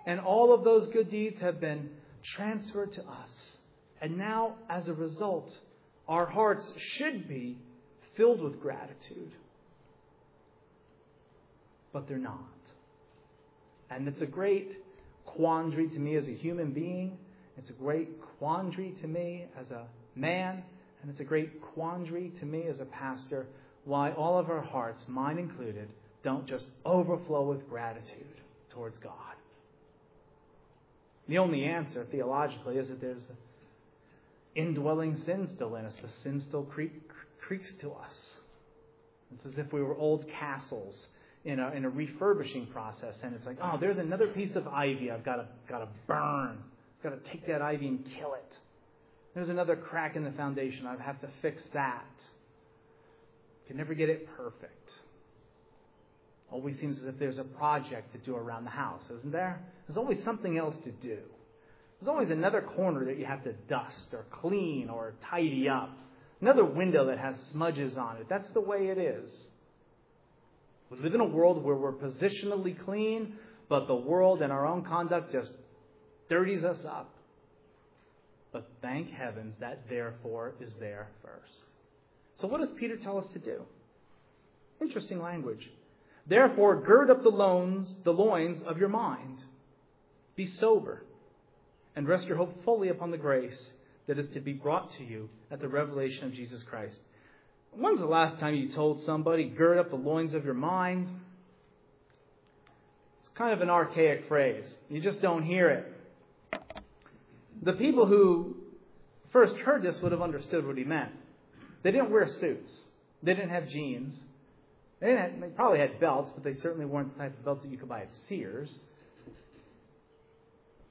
And 0.06 0.20
all 0.20 0.54
of 0.54 0.64
those 0.64 0.88
good 0.92 1.10
deeds 1.10 1.40
have 1.40 1.60
been 1.60 1.90
transferred 2.36 2.92
to 2.92 3.02
us. 3.02 3.54
And 4.00 4.16
now, 4.16 4.54
as 4.68 4.88
a 4.88 4.94
result, 4.94 5.50
our 6.08 6.26
hearts 6.26 6.66
should 6.78 7.28
be 7.28 7.58
filled 8.16 8.40
with 8.40 8.60
gratitude. 8.60 9.32
But 11.92 12.08
they're 12.08 12.18
not. 12.18 12.38
And 13.90 14.08
it's 14.08 14.22
a 14.22 14.26
great 14.26 14.70
quandary 15.26 15.88
to 15.88 15.98
me 15.98 16.16
as 16.16 16.28
a 16.28 16.32
human 16.32 16.72
being. 16.72 17.18
It's 17.58 17.70
a 17.70 17.74
great 17.74 18.08
quandary 18.38 18.94
to 19.02 19.06
me 19.06 19.46
as 19.60 19.70
a 19.70 19.86
man 20.14 20.62
and 21.02 21.10
it's 21.10 21.20
a 21.20 21.24
great 21.24 21.60
quandary 21.60 22.32
to 22.40 22.46
me 22.46 22.64
as 22.68 22.80
a 22.80 22.84
pastor 22.84 23.46
why 23.84 24.12
all 24.12 24.38
of 24.38 24.50
our 24.50 24.60
hearts, 24.60 25.04
mine 25.08 25.38
included, 25.38 25.88
don't 26.22 26.46
just 26.46 26.66
overflow 26.84 27.42
with 27.48 27.68
gratitude 27.68 28.26
towards 28.70 28.98
God. 28.98 29.14
The 31.28 31.38
only 31.38 31.64
answer 31.64 32.06
theologically 32.10 32.76
is 32.76 32.88
that 32.88 33.00
there's 33.00 33.22
indwelling 34.54 35.16
sin 35.24 35.48
still 35.54 35.76
in 35.76 35.86
us. 35.86 35.94
The 36.02 36.08
sin 36.22 36.42
still 36.48 36.64
creaks 36.64 37.72
to 37.80 37.92
us. 37.92 38.36
It's 39.34 39.46
as 39.46 39.58
if 39.58 39.72
we 39.72 39.82
were 39.82 39.96
old 39.96 40.26
castles 40.28 41.06
in 41.44 41.58
a, 41.60 41.70
in 41.70 41.84
a 41.84 41.88
refurbishing 41.88 42.66
process, 42.66 43.14
and 43.22 43.34
it's 43.34 43.46
like, 43.46 43.58
oh, 43.62 43.78
there's 43.80 43.98
another 43.98 44.26
piece 44.26 44.54
of 44.56 44.66
ivy 44.68 45.10
I've 45.10 45.24
got 45.24 45.36
to, 45.36 45.46
got 45.68 45.78
to 45.78 45.88
burn. 46.06 46.58
I've 46.98 47.02
got 47.02 47.24
to 47.24 47.30
take 47.30 47.46
that 47.46 47.62
ivy 47.62 47.86
and 47.86 48.04
kill 48.18 48.34
it. 48.34 48.56
There's 49.34 49.48
another 49.48 49.76
crack 49.76 50.16
in 50.16 50.24
the 50.24 50.32
foundation. 50.32 50.86
I 50.86 51.00
have 51.02 51.20
to 51.20 51.28
fix 51.40 51.62
that. 51.72 52.04
Can 53.66 53.76
never 53.76 53.94
get 53.94 54.08
it 54.08 54.28
perfect. 54.36 54.90
Always 56.50 56.80
seems 56.80 56.98
as 56.98 57.04
if 57.04 57.18
there's 57.18 57.38
a 57.38 57.44
project 57.44 58.12
to 58.12 58.18
do 58.18 58.34
around 58.34 58.64
the 58.64 58.70
house, 58.70 59.04
isn't 59.18 59.30
there? 59.30 59.60
There's 59.86 59.96
always 59.96 60.22
something 60.24 60.58
else 60.58 60.76
to 60.78 60.90
do. 60.90 61.18
There's 62.00 62.08
always 62.08 62.30
another 62.30 62.62
corner 62.62 63.04
that 63.04 63.18
you 63.18 63.26
have 63.26 63.44
to 63.44 63.52
dust 63.68 64.08
or 64.12 64.24
clean 64.32 64.88
or 64.90 65.14
tidy 65.30 65.68
up. 65.68 65.96
Another 66.40 66.64
window 66.64 67.06
that 67.06 67.18
has 67.18 67.36
smudges 67.52 67.96
on 67.96 68.16
it. 68.16 68.26
That's 68.28 68.50
the 68.50 68.60
way 68.60 68.88
it 68.88 68.98
is. 68.98 69.30
We 70.90 70.98
live 70.98 71.14
in 71.14 71.20
a 71.20 71.24
world 71.24 71.62
where 71.62 71.76
we're 71.76 71.92
positionally 71.92 72.76
clean, 72.84 73.34
but 73.68 73.86
the 73.86 73.94
world 73.94 74.42
and 74.42 74.50
our 74.50 74.66
own 74.66 74.82
conduct 74.82 75.30
just 75.30 75.52
dirties 76.28 76.64
us 76.64 76.84
up. 76.84 77.14
But 78.52 78.68
thank 78.82 79.10
heavens 79.10 79.54
that 79.60 79.88
therefore 79.88 80.54
is 80.60 80.74
there 80.80 81.08
first. 81.22 81.60
So 82.36 82.48
what 82.48 82.60
does 82.60 82.70
Peter 82.78 82.96
tell 82.96 83.18
us 83.18 83.26
to 83.32 83.38
do? 83.38 83.62
Interesting 84.80 85.22
language. 85.22 85.70
Therefore, 86.26 86.80
gird 86.80 87.10
up 87.10 87.22
the 87.22 87.28
loins, 87.28 87.94
the 88.04 88.12
loins 88.12 88.62
of 88.66 88.78
your 88.78 88.88
mind. 88.88 89.38
Be 90.36 90.46
sober, 90.46 91.02
and 91.94 92.08
rest 92.08 92.26
your 92.26 92.36
hope 92.36 92.64
fully 92.64 92.88
upon 92.88 93.10
the 93.10 93.18
grace 93.18 93.60
that 94.06 94.18
is 94.18 94.26
to 94.34 94.40
be 94.40 94.52
brought 94.52 94.92
to 94.96 95.04
you 95.04 95.28
at 95.50 95.60
the 95.60 95.68
revelation 95.68 96.24
of 96.24 96.32
Jesus 96.32 96.62
Christ. 96.62 96.98
When's 97.72 98.00
the 98.00 98.06
last 98.06 98.40
time 98.40 98.54
you 98.54 98.72
told 98.72 99.04
somebody, 99.04 99.44
gird 99.44 99.78
up 99.78 99.90
the 99.90 99.96
loins 99.96 100.34
of 100.34 100.44
your 100.44 100.54
mind? 100.54 101.08
It's 103.20 103.30
kind 103.36 103.52
of 103.52 103.60
an 103.60 103.70
archaic 103.70 104.26
phrase. 104.28 104.64
You 104.88 105.00
just 105.00 105.20
don't 105.20 105.44
hear 105.44 105.68
it. 105.68 105.89
The 107.62 107.74
people 107.74 108.06
who 108.06 108.56
first 109.32 109.56
heard 109.56 109.82
this 109.82 110.00
would 110.00 110.12
have 110.12 110.22
understood 110.22 110.66
what 110.66 110.78
he 110.78 110.84
meant. 110.84 111.12
They 111.82 111.90
didn't 111.90 112.10
wear 112.10 112.28
suits. 112.28 112.82
They 113.22 113.34
didn't 113.34 113.50
have 113.50 113.68
jeans. 113.68 114.22
They, 115.00 115.12
have, 115.12 115.40
they, 115.40 115.48
probably 115.48 115.78
had 115.78 115.98
belts, 115.98 116.30
but 116.34 116.44
they 116.44 116.52
certainly 116.54 116.86
weren't 116.86 117.16
the 117.16 117.24
type 117.24 117.38
of 117.38 117.44
belts 117.44 117.62
that 117.62 117.70
you 117.70 117.78
could 117.78 117.88
buy 117.88 118.00
at 118.00 118.10
Sears. 118.28 118.78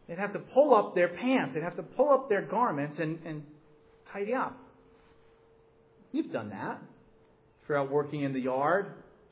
They'd 0.08 0.18
have 0.18 0.34
to 0.34 0.40
pull 0.40 0.74
up 0.74 0.96
their 0.96 1.10
pants. 1.10 1.54
They'd 1.54 1.64
have 1.64 1.76
to 1.76 1.84
pull 1.84 2.12
up 2.12 2.30
their 2.30 2.42
garments 2.42 2.98
and, 3.00 3.20
and 3.26 3.44
tidy 4.12 4.34
up. 4.34 4.58
You've 6.12 6.32
done 6.32 6.50
that. 6.50 6.82
If 7.62 7.70
you're 7.70 7.78
out 7.78 7.92
working 7.92 8.22
in 8.22 8.34
the 8.34 8.40
yard, 8.40 8.88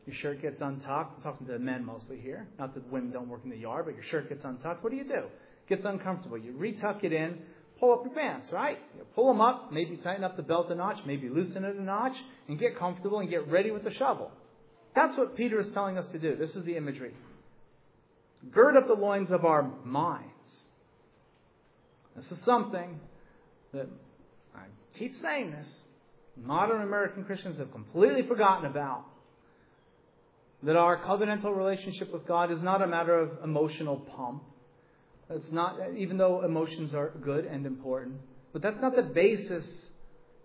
your 0.05 0.15
shirt 0.15 0.41
gets 0.43 0.61
untucked. 0.61 1.17
I'm 1.17 1.23
talking 1.23 1.47
to 1.47 1.53
the 1.53 1.59
men 1.59 1.83
mostly 1.83 2.19
here. 2.19 2.47
Not 2.59 2.75
that 2.75 2.91
women 2.91 3.11
don't 3.11 3.27
work 3.27 3.41
in 3.43 3.49
the 3.49 3.57
yard, 3.57 3.85
but 3.85 3.95
your 3.95 4.03
shirt 4.03 4.29
gets 4.29 4.45
untucked. 4.45 4.83
What 4.83 4.91
do 4.91 4.97
you 4.97 5.03
do? 5.03 5.23
Gets 5.69 5.85
uncomfortable. 5.85 6.37
You 6.37 6.53
retuck 6.53 7.03
it 7.03 7.11
in, 7.11 7.39
pull 7.79 7.93
up 7.93 8.05
your 8.05 8.13
pants, 8.13 8.51
right? 8.51 8.79
You 8.97 9.03
pull 9.15 9.27
them 9.27 9.41
up, 9.41 9.71
maybe 9.71 9.97
tighten 9.97 10.23
up 10.23 10.37
the 10.37 10.43
belt 10.43 10.71
a 10.71 10.75
notch, 10.75 10.99
maybe 11.05 11.29
loosen 11.29 11.63
it 11.65 11.75
a 11.75 11.81
notch, 11.81 12.15
and 12.47 12.57
get 12.57 12.77
comfortable 12.77 13.19
and 13.19 13.29
get 13.29 13.47
ready 13.49 13.71
with 13.71 13.83
the 13.83 13.93
shovel. 13.93 14.31
That's 14.95 15.17
what 15.17 15.35
Peter 15.35 15.59
is 15.59 15.67
telling 15.73 15.97
us 15.97 16.07
to 16.07 16.19
do. 16.19 16.35
This 16.35 16.55
is 16.55 16.63
the 16.63 16.75
imagery. 16.75 17.13
Gird 18.51 18.77
up 18.77 18.87
the 18.87 18.93
loins 18.93 19.31
of 19.31 19.45
our 19.45 19.69
minds. 19.83 20.25
This 22.15 22.31
is 22.31 22.43
something 22.45 22.99
that 23.73 23.87
I 24.55 24.63
keep 24.97 25.15
saying 25.15 25.51
this. 25.51 25.67
Modern 26.35 26.81
American 26.81 27.23
Christians 27.25 27.57
have 27.59 27.71
completely 27.71 28.23
forgotten 28.23 28.65
about. 28.65 29.05
That 30.63 30.75
our 30.75 30.97
covenantal 30.97 31.55
relationship 31.55 32.11
with 32.11 32.25
God 32.25 32.51
is 32.51 32.61
not 32.61 32.81
a 32.81 32.87
matter 32.87 33.19
of 33.19 33.43
emotional 33.43 33.97
pump. 33.97 34.43
It's 35.29 35.51
not, 35.51 35.77
even 35.95 36.17
though 36.17 36.43
emotions 36.43 36.93
are 36.93 37.11
good 37.21 37.45
and 37.45 37.65
important, 37.65 38.15
but 38.53 38.61
that's 38.61 38.81
not 38.81 38.95
the 38.95 39.03
basis 39.03 39.65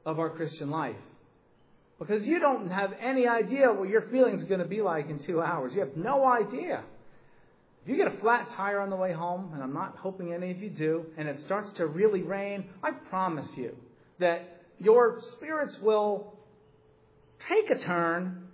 of 0.05 0.19
our 0.19 0.31
Christian 0.31 0.71
life. 0.71 0.97
Because 1.99 2.27
you 2.27 2.41
don't 2.41 2.69
have 2.69 2.93
any 3.01 3.29
idea 3.29 3.73
what 3.73 3.89
your 3.89 4.03
feelings 4.03 4.43
are 4.43 4.47
going 4.47 4.61
to 4.61 4.67
be 4.67 4.83
like 4.83 5.09
in 5.09 5.21
two 5.21 5.41
hours. 5.41 5.73
You 5.73 5.81
have 5.81 5.97
no 5.97 6.25
idea. 6.25 6.83
If 7.83 7.89
you 7.89 7.97
get 7.97 8.09
a 8.09 8.19
flat 8.19 8.49
tire 8.57 8.81
on 8.81 8.91
the 8.91 8.97
way 8.97 9.13
home, 9.13 9.51
and 9.55 9.63
I'm 9.63 9.73
not 9.73 9.97
hoping 9.97 10.33
any 10.33 10.51
of 10.51 10.61
you 10.61 10.71
do, 10.71 11.07
and 11.17 11.29
it 11.29 11.41
starts 11.43 11.73
to 11.75 11.87
really 11.87 12.23
rain, 12.23 12.65
I 12.83 12.91
promise 12.91 13.57
you 13.57 13.77
that 14.19 14.63
your 14.79 15.21
spirits 15.21 15.79
will 15.81 16.35
take 17.49 17.71
a 17.71 17.79
turn 17.79 18.49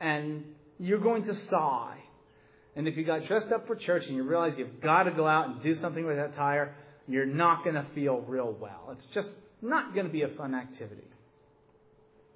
and 0.00 0.44
you're 0.78 0.98
going 0.98 1.24
to 1.24 1.34
sigh. 1.34 1.98
And 2.76 2.86
if 2.86 2.96
you 2.96 3.04
got 3.04 3.26
dressed 3.26 3.50
up 3.50 3.66
for 3.66 3.74
church 3.74 4.06
and 4.06 4.14
you 4.14 4.22
realize 4.22 4.58
you've 4.58 4.80
got 4.82 5.04
to 5.04 5.10
go 5.10 5.26
out 5.26 5.48
and 5.48 5.62
do 5.62 5.74
something 5.74 6.04
with 6.06 6.16
that 6.16 6.34
tire, 6.34 6.74
you're 7.08 7.26
not 7.26 7.64
going 7.64 7.74
to 7.74 7.86
feel 7.94 8.20
real 8.20 8.54
well. 8.60 8.90
It's 8.92 9.06
just 9.06 9.30
not 9.62 9.94
going 9.94 10.06
to 10.06 10.12
be 10.12 10.22
a 10.22 10.28
fun 10.28 10.54
activity. 10.54 11.08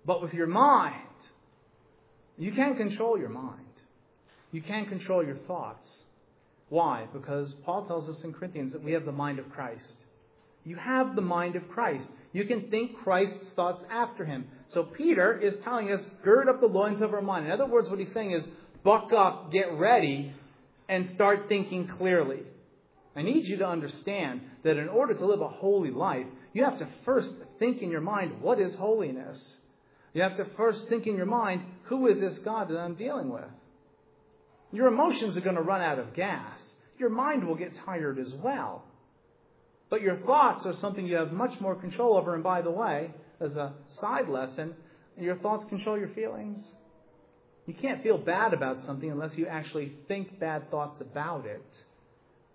But 0.07 0.23
with 0.23 0.33
your 0.33 0.47
mind, 0.47 0.95
you 2.39 2.53
can't 2.53 2.79
control 2.79 3.19
your 3.19 3.29
mind. 3.29 3.59
You 4.51 4.63
can't 4.63 4.89
control 4.89 5.25
your 5.25 5.37
thoughts. 5.37 5.87
Why? 6.71 7.07
Because 7.13 7.53
Paul 7.67 7.87
tells 7.87 8.09
us 8.09 8.25
in 8.25 8.33
Corinthians 8.33 8.73
that 8.73 8.83
we 8.83 8.93
have 8.93 9.05
the 9.05 9.13
mind 9.13 9.39
of 9.39 9.51
Christ. 9.51 9.95
You 10.65 10.77
have 10.77 11.17
the 11.17 11.23
mind 11.23 11.57
of 11.57 11.69
Christ. 11.69 12.09
You 12.33 12.45
can 12.45 12.71
think 12.71 12.97
Christ's 12.99 13.53
thoughts 13.53 13.85
after 13.91 14.25
him. 14.25 14.47
So 14.69 14.85
Peter 14.85 15.39
is 15.39 15.57
telling 15.65 15.91
us, 15.91 16.07
gird 16.23 16.49
up 16.49 16.61
the 16.61 16.67
loins 16.67 17.03
of 17.03 17.13
our 17.13 17.23
mind. 17.23 17.47
In 17.47 17.53
other 17.53 17.67
words, 17.67 17.91
what 17.91 17.99
he's 17.99 18.13
saying 18.13 18.33
is, 18.33 18.45
buck 18.83 19.13
up, 19.13 19.53
get 19.53 19.73
ready, 19.73 20.33
and 20.89 21.09
start 21.11 21.47
thinking 21.49 21.89
clearly. 21.89 22.43
I 23.15 23.23
need 23.23 23.47
you 23.47 23.59
to 23.59 23.67
understand 23.67 24.41
that 24.63 24.77
in 24.77 24.89
order 24.89 25.15
to 25.15 25.27
live 25.27 25.41
a 25.41 25.49
holy 25.49 25.91
life, 25.91 26.27
you 26.53 26.65
have 26.65 26.79
to 26.79 26.89
first 27.05 27.33
think 27.59 27.83
in 27.83 27.91
your 27.91 28.01
mind, 28.01 28.41
what 28.41 28.61
is 28.61 28.75
holiness? 28.75 29.45
You 30.13 30.23
have 30.23 30.37
to 30.37 30.47
first 30.57 30.89
think 30.89 31.07
in 31.07 31.17
your 31.17 31.27
mind, 31.27 31.63
who 31.85 32.07
is 32.09 32.19
this 32.19 32.39
God 32.39 32.69
that 32.69 32.79
I'm 32.79 32.95
dealing 32.95 33.31
with? 33.31 33.45
Your 34.73 34.89
emotions 34.89 35.37
are 35.37 35.41
going 35.41 35.57
to 35.57 35.63
run 35.63 35.81
out 35.81 35.99
of 35.99 36.15
gas. 36.15 36.73
Your 36.99 37.11
mind 37.11 37.47
will 37.47 37.57
get 37.57 37.75
tired 37.85 38.19
as 38.19 38.33
well. 38.35 38.85
But 39.89 40.03
your 40.03 40.17
thoughts 40.19 40.67
are 40.67 40.73
something 40.75 41.07
you 41.07 41.17
have 41.17 41.33
much 41.33 41.61
more 41.61 41.75
control 41.75 42.17
over. 42.17 42.35
And 42.35 42.45
by 42.45 42.63
the 42.63 42.71
way, 42.71 43.11
as 43.41 43.57
a 43.57 43.75
side 44.01 44.29
lesson, 44.29 44.75
your 45.19 45.37
thoughts 45.37 45.65
control 45.69 45.99
your 45.99 46.11
feelings. 46.11 46.59
You 47.71 47.77
can't 47.81 48.03
feel 48.03 48.19
bad 48.19 48.53
about 48.53 48.81
something 48.81 49.09
unless 49.13 49.39
you 49.39 49.47
actually 49.47 49.93
think 50.09 50.41
bad 50.41 50.69
thoughts 50.73 51.01
about 51.01 51.47
it. 51.47 51.65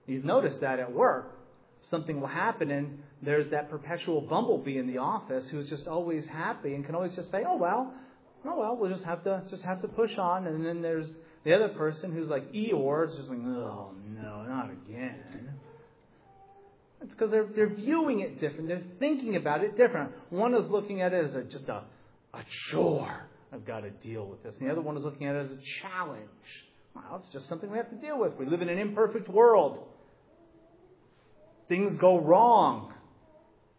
You've 0.07 0.25
noticed 0.25 0.59
that 0.59 0.77
at 0.77 0.91
work. 0.91 1.31
Something 1.89 2.19
will 2.19 2.27
happen 2.27 2.69
and 2.69 2.99
there's 3.21 3.49
that 3.51 3.69
perpetual 3.69 4.19
bumblebee 4.19 4.77
in 4.77 4.87
the 4.87 4.97
office 4.97 5.47
who's 5.49 5.69
just 5.69 5.87
always 5.87 6.25
happy 6.27 6.75
and 6.75 6.85
can 6.85 6.95
always 6.95 7.15
just 7.15 7.31
say, 7.31 7.45
"Oh 7.47 7.55
well, 7.55 7.93
oh 8.43 8.59
well, 8.59 8.75
we'll 8.75 8.91
just 8.91 9.05
have 9.05 9.23
to 9.23 9.43
just 9.49 9.63
have 9.63 9.81
to 9.83 9.87
push 9.87 10.17
on." 10.17 10.47
And 10.47 10.65
then 10.65 10.81
there's 10.81 11.09
the 11.45 11.53
other 11.53 11.69
person 11.69 12.11
who's 12.11 12.27
like 12.27 12.51
Eeyore, 12.51 13.07
is 13.09 13.15
just 13.15 13.29
like, 13.29 13.39
"Oh 13.39 13.91
no, 14.21 14.43
not 14.43 14.69
again." 14.69 15.49
It's 17.01 17.15
because 17.15 17.31
they're 17.31 17.47
they're 17.55 17.73
viewing 17.73 18.19
it 18.19 18.41
different. 18.41 18.67
They're 18.67 18.83
thinking 18.99 19.37
about 19.37 19.63
it 19.63 19.77
different. 19.77 20.11
One 20.29 20.53
is 20.53 20.69
looking 20.69 20.99
at 21.01 21.13
it 21.13 21.23
as 21.23 21.35
a, 21.35 21.43
just 21.43 21.69
a 21.69 21.83
a 22.33 22.43
chore. 22.69 23.29
I've 23.55 23.65
got 23.65 23.81
to 23.81 23.89
deal 23.89 24.25
with 24.25 24.43
this. 24.43 24.53
And 24.59 24.67
the 24.67 24.71
other 24.71 24.81
one 24.81 24.97
is 24.97 25.03
looking 25.03 25.27
at 25.27 25.35
it 25.35 25.45
as 25.45 25.51
a 25.51 25.61
challenge. 25.81 26.19
Well, 26.93 27.21
it's 27.21 27.29
just 27.29 27.47
something 27.47 27.71
we 27.71 27.77
have 27.77 27.89
to 27.89 27.95
deal 27.95 28.19
with. 28.19 28.35
We 28.35 28.45
live 28.45 28.61
in 28.61 28.67
an 28.67 28.77
imperfect 28.77 29.29
world. 29.29 29.87
Things 31.69 31.97
go 31.97 32.19
wrong. 32.19 32.93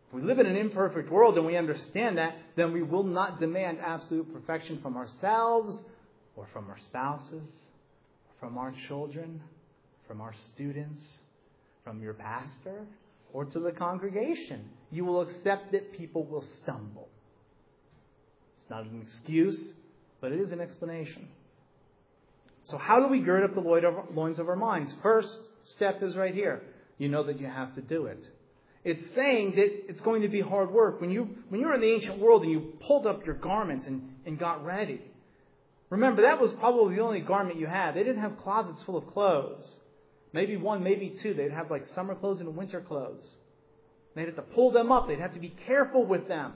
If 0.09 0.15
we 0.15 0.23
live 0.23 0.39
in 0.39 0.47
an 0.47 0.57
imperfect 0.57 1.11
world 1.11 1.37
and 1.37 1.47
we 1.47 1.57
understand 1.57 2.17
that, 2.17 2.37
then 2.57 2.73
we 2.73 2.83
will 2.83 3.03
not 3.03 3.39
demand 3.39 3.79
absolute 3.85 4.33
perfection 4.33 4.81
from 4.81 4.97
ourselves 4.97 5.83
or 6.37 6.49
from 6.53 6.69
our 6.71 6.79
spouses, 6.79 7.49
from 8.41 8.57
our 8.57 8.73
children, 8.89 9.43
from 10.09 10.23
our 10.23 10.35
students, 10.55 11.03
from 11.85 12.01
your 12.01 12.15
pastor, 12.15 12.87
or 13.33 13.45
to 13.45 13.59
the 13.59 13.73
congregation. 13.73 14.71
You 14.91 15.05
will 15.05 15.21
accept 15.21 15.73
that 15.73 15.93
people 15.93 16.25
will 16.25 16.45
stumble. 16.63 17.09
It's 18.67 18.71
not 18.73 18.83
an 18.83 19.01
excuse, 19.01 19.75
but 20.21 20.33
it 20.33 20.41
is 20.41 20.51
an 20.51 20.61
explanation. 20.61 21.29
So, 22.65 22.77
how 22.77 22.99
do 22.99 23.07
we 23.07 23.21
gird 23.21 23.45
up 23.45 23.55
the 23.55 23.61
loins 23.61 24.41
of 24.41 24.49
our 24.49 24.57
minds? 24.57 24.93
First 25.05 25.39
step 25.77 26.03
is 26.03 26.17
right 26.17 26.35
here. 26.35 26.63
You 26.99 27.09
know 27.09 27.23
that 27.23 27.39
you 27.39 27.47
have 27.47 27.77
to 27.77 27.81
do 27.81 28.07
it. 28.07 28.27
It's 28.83 29.15
saying 29.15 29.53
that 29.53 29.89
it's 29.89 30.01
going 30.01 30.23
to 30.23 30.29
be 30.29 30.41
hard 30.41 30.73
work. 30.73 31.01
When 31.01 31.13
you 31.13 31.29
when 31.49 31.61
you 31.61 31.69
were 31.69 31.75
in 31.75 31.81
the 31.81 31.93
ancient 31.93 32.19
world 32.19 32.43
and 32.43 32.51
you 32.51 32.73
pulled 32.81 33.07
up 33.07 33.25
your 33.25 33.37
garments 33.37 33.87
and, 33.87 34.11
and 34.27 34.37
got 34.37 34.65
ready, 34.65 35.01
remember 35.89 36.23
that 36.23 36.41
was 36.41 36.53
probably 36.55 36.97
the 36.97 37.03
only 37.03 37.21
garment 37.21 37.61
you 37.61 37.69
had. 37.69 37.95
They 37.95 38.03
didn't 38.03 38.23
have 38.23 38.37
closets 38.39 38.83
full 38.83 38.97
of 38.97 39.07
clothes. 39.13 39.65
Maybe 40.33 40.57
one, 40.57 40.83
maybe 40.83 41.15
two. 41.23 41.35
They'd 41.35 41.53
have 41.53 41.71
like 41.71 41.85
summer 41.95 42.17
clothes 42.17 42.41
and 42.41 42.57
winter 42.57 42.81
clothes. 42.81 43.33
They'd 44.17 44.27
have 44.27 44.35
to 44.35 44.43
pull 44.43 44.73
them 44.73 44.91
up. 44.91 45.07
They'd 45.07 45.21
have 45.21 45.35
to 45.35 45.41
be 45.41 45.55
careful 45.67 46.05
with 46.05 46.27
them. 46.27 46.55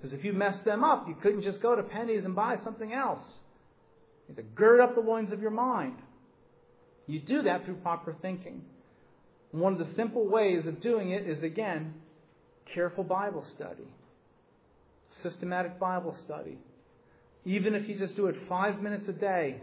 Because 0.00 0.14
if 0.14 0.24
you 0.24 0.32
messed 0.32 0.64
them 0.64 0.82
up, 0.82 1.06
you 1.08 1.14
couldn't 1.14 1.42
just 1.42 1.60
go 1.60 1.76
to 1.76 1.82
Penneys 1.82 2.24
and 2.24 2.34
buy 2.34 2.56
something 2.64 2.90
else. 2.90 3.20
You 4.28 4.34
had 4.34 4.44
to 4.44 4.50
gird 4.54 4.80
up 4.80 4.94
the 4.94 5.02
loins 5.02 5.30
of 5.30 5.42
your 5.42 5.50
mind. 5.50 5.98
You 7.06 7.20
do 7.20 7.42
that 7.42 7.66
through 7.66 7.76
proper 7.76 8.16
thinking. 8.22 8.62
One 9.50 9.74
of 9.74 9.78
the 9.78 9.94
simple 9.96 10.26
ways 10.26 10.66
of 10.66 10.80
doing 10.80 11.10
it 11.10 11.28
is, 11.28 11.42
again, 11.42 11.94
careful 12.72 13.04
Bible 13.04 13.44
study, 13.56 13.88
systematic 15.22 15.78
Bible 15.78 16.16
study. 16.24 16.56
Even 17.44 17.74
if 17.74 17.88
you 17.88 17.98
just 17.98 18.16
do 18.16 18.26
it 18.26 18.36
five 18.48 18.80
minutes 18.80 19.06
a 19.08 19.12
day, 19.12 19.60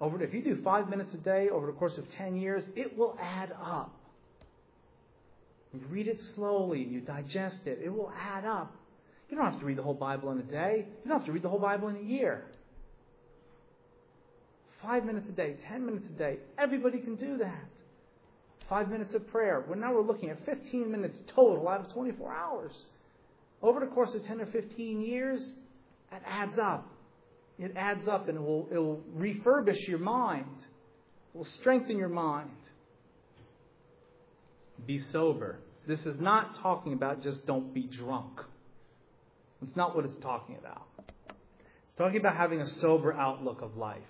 over, 0.00 0.22
if 0.22 0.34
you 0.34 0.42
do 0.42 0.60
five 0.62 0.88
minutes 0.88 1.14
a 1.14 1.18
day 1.18 1.48
over 1.48 1.66
the 1.66 1.72
course 1.72 1.96
of 1.98 2.04
10 2.12 2.36
years, 2.36 2.64
it 2.76 2.96
will 2.96 3.16
add 3.20 3.52
up. 3.60 3.92
You 5.72 5.80
read 5.90 6.06
it 6.06 6.20
slowly, 6.36 6.84
you 6.84 7.00
digest 7.00 7.66
it, 7.66 7.80
it 7.82 7.88
will 7.88 8.12
add 8.16 8.44
up. 8.44 8.76
You 9.34 9.40
don't 9.40 9.50
have 9.50 9.58
to 9.58 9.66
read 9.66 9.78
the 9.78 9.82
whole 9.82 9.94
Bible 9.94 10.30
in 10.30 10.38
a 10.38 10.44
day. 10.44 10.86
You 11.02 11.08
don't 11.08 11.18
have 11.18 11.26
to 11.26 11.32
read 11.32 11.42
the 11.42 11.48
whole 11.48 11.58
Bible 11.58 11.88
in 11.88 11.96
a 11.96 12.02
year. 12.02 12.44
Five 14.80 15.04
minutes 15.04 15.28
a 15.28 15.32
day, 15.32 15.56
ten 15.66 15.84
minutes 15.84 16.06
a 16.06 16.12
day. 16.16 16.38
Everybody 16.56 17.00
can 17.00 17.16
do 17.16 17.38
that. 17.38 17.64
Five 18.68 18.90
minutes 18.90 19.12
of 19.12 19.26
prayer. 19.32 19.64
Well, 19.68 19.76
now 19.76 19.92
we're 19.92 20.02
looking 20.06 20.30
at 20.30 20.46
15 20.46 20.88
minutes 20.88 21.18
total 21.34 21.68
out 21.68 21.80
of 21.80 21.92
24 21.92 22.32
hours. 22.32 22.86
Over 23.60 23.80
the 23.80 23.86
course 23.86 24.14
of 24.14 24.24
10 24.24 24.40
or 24.40 24.46
15 24.46 25.00
years, 25.00 25.50
that 26.12 26.22
adds 26.24 26.56
up. 26.56 26.86
It 27.58 27.72
adds 27.74 28.06
up 28.06 28.28
and 28.28 28.38
it 28.38 28.40
will, 28.40 28.68
it 28.70 28.78
will 28.78 29.02
refurbish 29.18 29.88
your 29.88 29.98
mind. 29.98 30.46
It 31.34 31.38
will 31.38 31.48
strengthen 31.60 31.98
your 31.98 32.08
mind. 32.08 32.50
Be 34.86 35.00
sober. 35.10 35.58
This 35.88 36.06
is 36.06 36.20
not 36.20 36.62
talking 36.62 36.92
about 36.92 37.20
just 37.20 37.44
don't 37.48 37.74
be 37.74 37.82
drunk. 37.82 38.38
It's 39.66 39.76
not 39.76 39.96
what 39.96 40.04
it's 40.04 40.16
talking 40.16 40.56
about. 40.56 40.86
It's 41.28 41.94
talking 41.96 42.18
about 42.18 42.36
having 42.36 42.60
a 42.60 42.66
sober 42.66 43.12
outlook 43.12 43.62
of 43.62 43.76
life. 43.76 44.02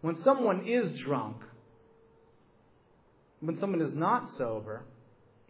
When 0.00 0.16
someone 0.16 0.66
is 0.66 0.92
drunk, 1.00 1.36
when 3.40 3.58
someone 3.58 3.80
is 3.80 3.94
not 3.94 4.30
sober, 4.36 4.84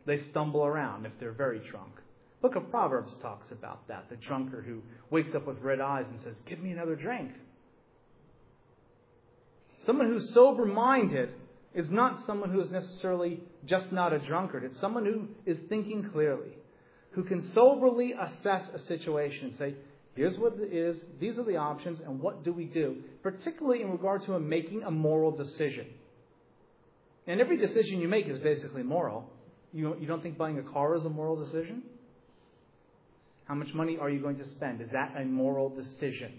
they 0.06 0.22
stumble 0.30 0.64
around 0.64 1.06
if 1.06 1.12
they're 1.20 1.32
very 1.32 1.58
drunk. 1.58 1.92
Book 2.40 2.54
of 2.54 2.70
Proverbs 2.70 3.14
talks 3.20 3.50
about 3.50 3.86
that. 3.88 4.08
The 4.08 4.16
drunkard 4.16 4.64
who 4.64 4.82
wakes 5.10 5.34
up 5.34 5.46
with 5.46 5.58
red 5.60 5.80
eyes 5.80 6.06
and 6.08 6.20
says, 6.20 6.38
Give 6.46 6.60
me 6.60 6.70
another 6.70 6.96
drink. 6.96 7.32
Someone 9.78 10.06
who's 10.08 10.32
sober 10.32 10.64
minded 10.64 11.30
is 11.74 11.90
not 11.90 12.24
someone 12.26 12.50
who 12.50 12.60
is 12.60 12.70
necessarily 12.70 13.40
just 13.66 13.92
not 13.92 14.12
a 14.12 14.18
drunkard. 14.18 14.64
It's 14.64 14.78
someone 14.78 15.04
who 15.04 15.28
is 15.46 15.58
thinking 15.68 16.10
clearly, 16.10 16.56
who 17.12 17.24
can 17.24 17.40
soberly 17.40 18.12
assess 18.12 18.62
a 18.72 18.78
situation 18.80 19.48
and 19.48 19.56
say, 19.56 19.74
Here's 20.18 20.36
what 20.36 20.54
it 20.54 20.72
is, 20.72 21.04
these 21.20 21.38
are 21.38 21.44
the 21.44 21.58
options, 21.58 22.00
and 22.00 22.18
what 22.18 22.42
do 22.42 22.52
we 22.52 22.64
do? 22.64 22.96
Particularly 23.22 23.82
in 23.82 23.92
regard 23.92 24.24
to 24.24 24.34
a 24.34 24.40
making 24.40 24.82
a 24.82 24.90
moral 24.90 25.30
decision. 25.30 25.86
And 27.28 27.40
every 27.40 27.56
decision 27.56 28.00
you 28.00 28.08
make 28.08 28.26
is 28.26 28.40
basically 28.40 28.82
moral. 28.82 29.30
You, 29.72 29.96
you 30.00 30.08
don't 30.08 30.20
think 30.20 30.36
buying 30.36 30.58
a 30.58 30.62
car 30.62 30.96
is 30.96 31.04
a 31.04 31.08
moral 31.08 31.36
decision? 31.36 31.84
How 33.44 33.54
much 33.54 33.72
money 33.74 33.96
are 33.96 34.10
you 34.10 34.20
going 34.20 34.38
to 34.38 34.48
spend? 34.48 34.80
Is 34.80 34.90
that 34.90 35.14
a 35.16 35.24
moral 35.24 35.68
decision? 35.68 36.32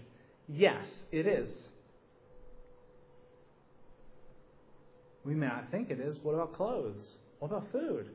Yes, 0.46 0.84
it 1.10 1.26
is. 1.26 1.48
We 5.24 5.34
may 5.34 5.46
not 5.46 5.70
think 5.70 5.90
it 5.90 6.00
is. 6.00 6.18
What 6.22 6.32
about 6.34 6.54
clothes? 6.54 7.16
What 7.38 7.48
about 7.48 7.72
food? 7.72 8.10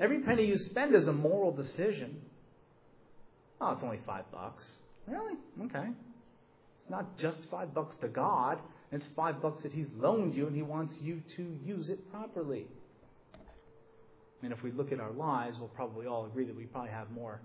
Every 0.00 0.20
penny 0.20 0.46
you 0.46 0.56
spend 0.56 0.94
is 0.94 1.06
a 1.08 1.12
moral 1.12 1.52
decision. 1.52 2.22
Oh, 3.60 3.72
it's 3.72 3.82
only 3.82 4.00
five 4.06 4.24
bucks. 4.32 4.66
Really? 5.06 5.34
Okay. 5.66 5.88
It's 6.80 6.90
not 6.90 7.18
just 7.18 7.38
five 7.50 7.74
bucks 7.74 7.96
to 7.96 8.08
God. 8.08 8.58
It's 8.90 9.04
five 9.14 9.42
bucks 9.42 9.62
that 9.62 9.72
He's 9.72 9.88
loaned 9.98 10.34
you 10.34 10.46
and 10.46 10.56
He 10.56 10.62
wants 10.62 10.94
you 11.02 11.22
to 11.36 11.58
use 11.64 11.90
it 11.90 12.10
properly. 12.10 12.66
And 14.42 14.54
if 14.54 14.62
we 14.62 14.72
look 14.72 14.90
at 14.90 15.00
our 15.00 15.12
lives, 15.12 15.58
we'll 15.58 15.68
probably 15.68 16.06
all 16.06 16.24
agree 16.24 16.46
that 16.46 16.56
we 16.56 16.64
probably 16.64 16.90
have 16.90 17.10
more, 17.10 17.42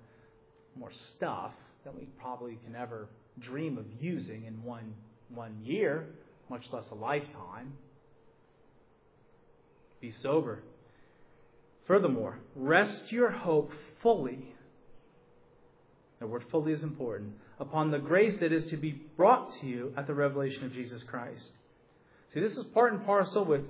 more 0.78 0.92
stuff 1.16 1.52
than 1.84 1.94
we 1.96 2.06
probably 2.22 2.58
can 2.66 2.74
ever 2.74 3.10
dream 3.40 3.78
of 3.78 3.86
using 4.00 4.46
in 4.46 4.64
one, 4.64 4.94
one 5.28 5.58
year, 5.62 6.08
much 6.50 6.64
less 6.72 6.86
a 6.92 6.96
lifetime. 6.96 7.74
Be 10.00 10.12
sober. 10.12 10.64
Furthermore, 11.88 12.40
rest 12.56 13.12
your 13.12 13.32
hope 13.32 13.72
fully 14.02 14.56
the 16.20 16.28
word 16.28 16.46
fully 16.50 16.72
is 16.72 16.84
important. 16.84 17.34
Upon 17.60 17.92
the 17.92 18.00
grace 18.00 18.40
that 18.40 18.52
is 18.52 18.66
to 18.68 18.78
be 18.78 18.94
brought 19.16 19.54
to 19.60 19.68
you 19.68 19.94
at 19.98 20.08
the 20.08 20.14
revelation 20.14 20.64
of 20.66 20.74
Jesus 20.74 21.04
Christ. 21.04 21.52
See, 22.34 22.40
this 22.40 22.58
is 22.58 22.64
part 22.74 22.94
and 22.94 23.06
parcel 23.06 23.46
with 23.46 23.62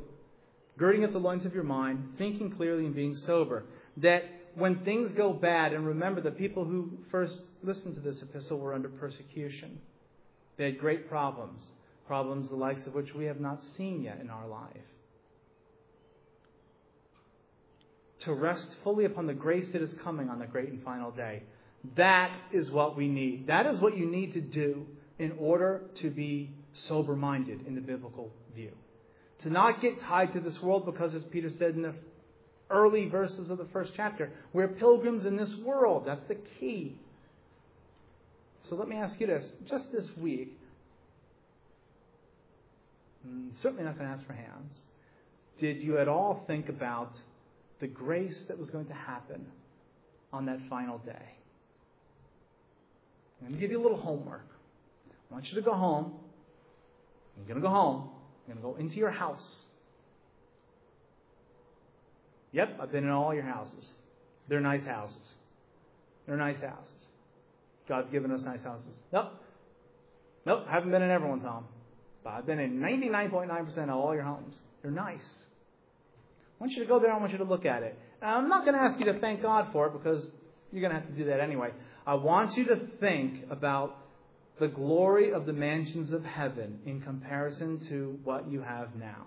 girding 0.77 1.03
up 1.03 1.11
the 1.11 1.19
loins 1.19 1.45
of 1.45 1.53
your 1.53 1.63
mind, 1.63 2.13
thinking 2.17 2.51
clearly, 2.51 2.85
and 2.85 2.95
being 2.95 3.15
sober. 3.15 3.65
That 3.97 4.23
when 4.55 4.83
things 4.85 5.11
go 5.11 5.33
bad, 5.33 5.73
and 5.73 5.85
remember 5.85 6.21
the 6.21 6.31
people 6.31 6.65
who 6.65 6.91
first 7.11 7.39
listened 7.63 7.95
to 7.95 8.01
this 8.01 8.21
epistle 8.21 8.59
were 8.59 8.73
under 8.73 8.89
persecution. 8.89 9.79
They 10.57 10.65
had 10.65 10.79
great 10.79 11.09
problems, 11.09 11.61
problems 12.07 12.49
the 12.49 12.55
likes 12.55 12.85
of 12.87 12.93
which 12.93 13.13
we 13.13 13.25
have 13.25 13.39
not 13.39 13.63
seen 13.75 14.01
yet 14.01 14.19
in 14.21 14.29
our 14.29 14.47
life. 14.47 14.77
To 18.25 18.33
rest 18.33 18.67
fully 18.83 19.05
upon 19.05 19.27
the 19.27 19.33
grace 19.33 19.71
that 19.73 19.81
is 19.81 19.93
coming 20.03 20.29
on 20.29 20.39
the 20.39 20.47
great 20.47 20.69
and 20.69 20.83
final 20.83 21.11
day. 21.11 21.43
That 21.95 22.31
is 22.51 22.71
what 22.71 22.97
we 22.97 23.07
need. 23.07 23.47
That 23.47 23.65
is 23.67 23.79
what 23.79 23.97
you 23.97 24.05
need 24.09 24.33
to 24.33 24.41
do 24.41 24.85
in 25.19 25.33
order 25.39 25.81
to 26.01 26.09
be 26.09 26.49
sober 26.73 27.15
minded 27.15 27.65
in 27.67 27.75
the 27.75 27.81
biblical 27.81 28.31
view. 28.55 28.71
To 29.39 29.49
not 29.49 29.81
get 29.81 30.01
tied 30.01 30.33
to 30.33 30.39
this 30.39 30.61
world 30.61 30.85
because, 30.85 31.13
as 31.13 31.23
Peter 31.25 31.49
said 31.49 31.75
in 31.75 31.83
the 31.83 31.93
early 32.69 33.07
verses 33.07 33.49
of 33.49 33.57
the 33.57 33.67
first 33.71 33.91
chapter, 33.95 34.31
we're 34.53 34.69
pilgrims 34.69 35.25
in 35.25 35.35
this 35.35 35.53
world. 35.63 36.03
That's 36.05 36.23
the 36.23 36.37
key. 36.59 36.97
So 38.69 38.75
let 38.75 38.87
me 38.87 38.95
ask 38.95 39.19
you 39.19 39.27
this. 39.27 39.47
Just 39.69 39.91
this 39.91 40.09
week, 40.17 40.57
mm, 43.27 43.49
certainly 43.61 43.83
not 43.83 43.97
going 43.97 44.09
to 44.09 44.15
ask 44.15 44.25
for 44.25 44.33
hands, 44.33 44.81
did 45.59 45.81
you 45.81 45.99
at 45.99 46.07
all 46.07 46.43
think 46.47 46.69
about 46.69 47.13
the 47.79 47.87
grace 47.87 48.45
that 48.47 48.57
was 48.57 48.69
going 48.69 48.85
to 48.87 48.93
happen 48.93 49.45
on 50.31 50.45
that 50.45 50.59
final 50.69 50.97
day? 50.99 51.35
I'm 53.41 53.47
going 53.47 53.53
to 53.53 53.59
give 53.59 53.71
you 53.71 53.81
a 53.81 53.83
little 53.83 53.97
homework. 53.97 54.47
I 55.29 55.33
want 55.33 55.47
you 55.49 55.55
to 55.55 55.61
go 55.61 55.73
home. 55.73 56.13
You're 57.37 57.47
going 57.47 57.61
to 57.61 57.67
go 57.67 57.73
home. 57.73 58.09
You're 58.47 58.55
going 58.55 58.65
to 58.65 58.79
go 58.79 58.83
into 58.83 58.97
your 58.97 59.11
house. 59.11 59.61
Yep, 62.53 62.77
I've 62.81 62.91
been 62.91 63.03
in 63.03 63.09
all 63.09 63.33
your 63.33 63.43
houses. 63.43 63.89
They're 64.47 64.61
nice 64.61 64.85
houses. 64.85 65.33
They're 66.25 66.37
nice 66.37 66.61
houses. 66.61 66.89
God's 67.87 68.09
given 68.09 68.31
us 68.31 68.41
nice 68.43 68.63
houses. 68.63 68.95
Nope. 69.11 69.31
Nope, 70.45 70.63
I 70.67 70.71
haven't 70.71 70.91
been 70.91 71.01
in 71.01 71.11
everyone's 71.11 71.43
home. 71.43 71.65
But 72.23 72.31
I've 72.31 72.45
been 72.45 72.59
in 72.59 72.79
99.9% 72.79 73.77
of 73.77 73.89
all 73.89 74.13
your 74.13 74.23
homes. 74.23 74.57
They're 74.81 74.91
nice. 74.91 75.37
I 76.59 76.63
want 76.63 76.73
you 76.73 76.83
to 76.83 76.87
go 76.87 76.99
there. 76.99 77.11
I 77.11 77.19
want 77.19 77.31
you 77.31 77.37
to 77.39 77.43
look 77.43 77.65
at 77.65 77.83
it. 77.83 77.97
Now, 78.21 78.37
I'm 78.37 78.47
not 78.47 78.65
going 78.65 78.75
to 78.75 78.81
ask 78.81 78.99
you 78.99 79.05
to 79.11 79.19
thank 79.19 79.41
God 79.41 79.69
for 79.71 79.87
it 79.87 79.93
because 79.93 80.31
you're 80.71 80.81
going 80.81 80.93
to 80.93 80.99
have 80.99 81.09
to 81.09 81.15
do 81.15 81.25
that 81.25 81.39
anyway. 81.39 81.71
I 82.07 82.15
want 82.15 82.55
you 82.55 82.65
to 82.65 82.79
think 82.99 83.45
about 83.49 83.97
the 84.59 84.67
glory 84.67 85.33
of 85.33 85.45
the 85.45 85.53
mansions 85.53 86.13
of 86.13 86.23
heaven 86.23 86.79
in 86.85 87.01
comparison 87.01 87.79
to 87.89 88.17
what 88.23 88.49
you 88.49 88.61
have 88.61 88.95
now. 88.95 89.25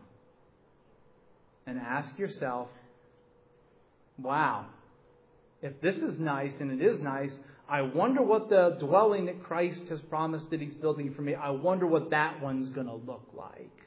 And 1.67 1.79
ask 1.79 2.19
yourself, 2.19 2.69
wow, 4.17 4.67
if 5.61 5.81
this 5.83 5.97
is 5.97 6.19
nice, 6.19 6.53
and 6.61 6.81
it 6.81 6.85
is 6.85 6.99
nice, 7.01 7.35
I 7.69 7.83
wonder 7.83 8.23
what 8.23 8.49
the 8.49 8.79
dwelling 8.81 9.27
that 9.27 9.43
Christ 9.45 9.83
has 9.91 10.01
promised 10.01 10.49
that 10.51 10.61
He's 10.61 10.75
building 10.75 11.13
for 11.13 11.21
me, 11.21 11.35
I 11.35 11.51
wonder 11.51 11.87
what 11.87 12.11
that 12.11 12.41
one's 12.41 12.71
going 12.71 12.87
to 12.87 12.95
look 12.95 13.29
like. 13.37 13.78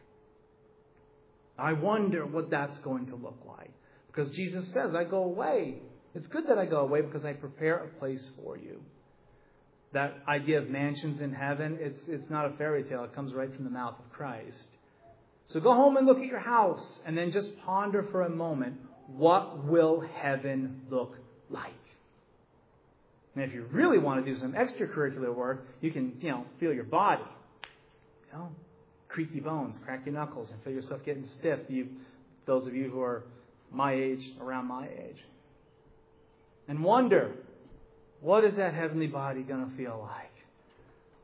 I 1.61 1.73
wonder 1.73 2.25
what 2.25 2.49
that's 2.49 2.77
going 2.79 3.05
to 3.07 3.15
look 3.15 3.39
like. 3.47 3.71
Because 4.07 4.31
Jesus 4.31 4.67
says, 4.73 4.93
I 4.93 5.03
go 5.03 5.23
away 5.23 5.81
it's 6.13 6.27
good 6.27 6.47
that 6.47 6.57
I 6.57 6.65
go 6.65 6.79
away 6.79 7.01
because 7.01 7.23
I 7.23 7.33
prepare 7.33 7.77
a 7.77 7.87
place 7.99 8.29
for 8.41 8.57
you. 8.57 8.81
That 9.93 10.17
idea 10.27 10.59
of 10.59 10.69
mansions 10.69 11.21
in 11.21 11.33
heaven, 11.33 11.77
it's, 11.79 11.99
it's 12.07 12.29
not 12.29 12.45
a 12.45 12.57
fairy 12.57 12.83
tale. 12.83 13.03
It 13.03 13.13
comes 13.13 13.33
right 13.33 13.53
from 13.53 13.65
the 13.65 13.69
mouth 13.69 13.95
of 13.99 14.11
Christ. 14.11 14.67
So 15.45 15.59
go 15.59 15.73
home 15.73 15.97
and 15.97 16.05
look 16.05 16.19
at 16.19 16.25
your 16.25 16.39
house 16.39 16.99
and 17.05 17.17
then 17.17 17.31
just 17.31 17.49
ponder 17.65 18.03
for 18.11 18.21
a 18.23 18.29
moment 18.29 18.75
what 19.07 19.65
will 19.65 20.01
heaven 20.21 20.81
look 20.89 21.15
like? 21.49 21.71
And 23.35 23.43
if 23.43 23.53
you 23.53 23.65
really 23.71 23.97
want 23.97 24.23
to 24.25 24.33
do 24.33 24.39
some 24.39 24.53
extracurricular 24.53 25.33
work, 25.33 25.65
you 25.81 25.91
can, 25.91 26.17
you 26.21 26.29
know, 26.29 26.45
feel 26.59 26.73
your 26.73 26.83
body. 26.85 27.23
You 28.31 28.37
know, 28.37 28.49
creaky 29.11 29.39
bones, 29.39 29.77
crack 29.85 30.05
your 30.05 30.15
knuckles, 30.15 30.49
and 30.51 30.63
feel 30.63 30.73
yourself 30.73 31.01
getting 31.05 31.27
stiff. 31.39 31.59
You, 31.67 31.87
those 32.45 32.65
of 32.67 32.73
you 32.73 32.89
who 32.89 33.01
are 33.01 33.23
my 33.71 33.93
age, 33.93 34.23
around 34.39 34.67
my 34.67 34.87
age 34.87 35.17
and 36.71 36.83
wonder 36.83 37.33
what 38.21 38.45
is 38.45 38.55
that 38.55 38.73
heavenly 38.73 39.07
body 39.07 39.41
going 39.41 39.69
to 39.69 39.75
feel 39.75 40.07
like? 40.09 40.31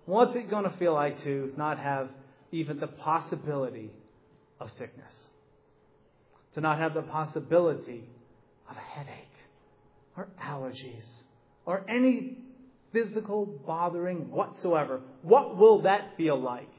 What's 0.05 0.35
it 0.35 0.49
going 0.49 0.63
to 0.63 0.77
feel 0.77 0.93
like 0.93 1.23
to 1.23 1.53
not 1.55 1.79
have 1.79 2.09
even 2.51 2.79
the 2.81 2.87
possibility 2.87 3.91
of 4.59 4.69
sickness? 4.71 5.11
To 6.55 6.61
not 6.61 6.79
have 6.79 6.93
the 6.93 7.03
possibility 7.03 8.03
of 8.69 8.75
a 8.75 8.79
headache 8.79 9.13
or 10.17 10.27
allergies 10.43 11.05
or 11.65 11.85
any 11.87 12.39
physical 12.91 13.45
bothering 13.45 14.29
whatsoever. 14.29 14.99
What 15.21 15.55
will 15.55 15.83
that 15.83 16.17
feel 16.17 16.37
like? 16.37 16.69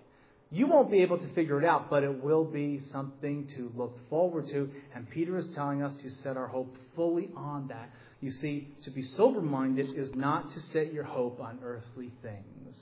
You 0.50 0.66
won't 0.66 0.90
be 0.90 1.02
able 1.02 1.18
to 1.18 1.28
figure 1.34 1.58
it 1.58 1.64
out, 1.64 1.90
but 1.90 2.02
it 2.02 2.22
will 2.22 2.44
be 2.44 2.80
something 2.90 3.48
to 3.56 3.70
look 3.76 3.98
forward 4.08 4.48
to. 4.48 4.70
And 4.94 5.08
Peter 5.10 5.36
is 5.36 5.46
telling 5.54 5.82
us 5.82 5.94
to 6.02 6.10
set 6.10 6.36
our 6.36 6.46
hope 6.46 6.74
fully 6.94 7.28
on 7.36 7.68
that 7.68 7.90
you 8.20 8.30
see, 8.32 8.68
to 8.82 8.90
be 8.90 9.02
sober 9.02 9.40
minded 9.40 9.94
is 9.96 10.10
not 10.14 10.52
to 10.52 10.60
set 10.60 10.92
your 10.92 11.04
hope 11.04 11.40
on 11.40 11.60
earthly 11.62 12.10
things. 12.22 12.76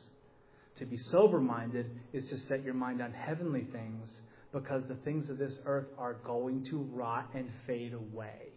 To 0.78 0.86
be 0.86 0.96
sober 0.96 1.40
minded 1.40 1.90
is 2.12 2.28
to 2.30 2.38
set 2.46 2.64
your 2.64 2.74
mind 2.74 3.02
on 3.02 3.12
heavenly 3.12 3.66
things 3.72 4.08
because 4.52 4.82
the 4.88 4.94
things 4.96 5.28
of 5.28 5.36
this 5.36 5.58
earth 5.66 5.88
are 5.98 6.14
going 6.14 6.64
to 6.66 6.78
rot 6.92 7.28
and 7.34 7.50
fade 7.66 7.92
away. 7.92 8.52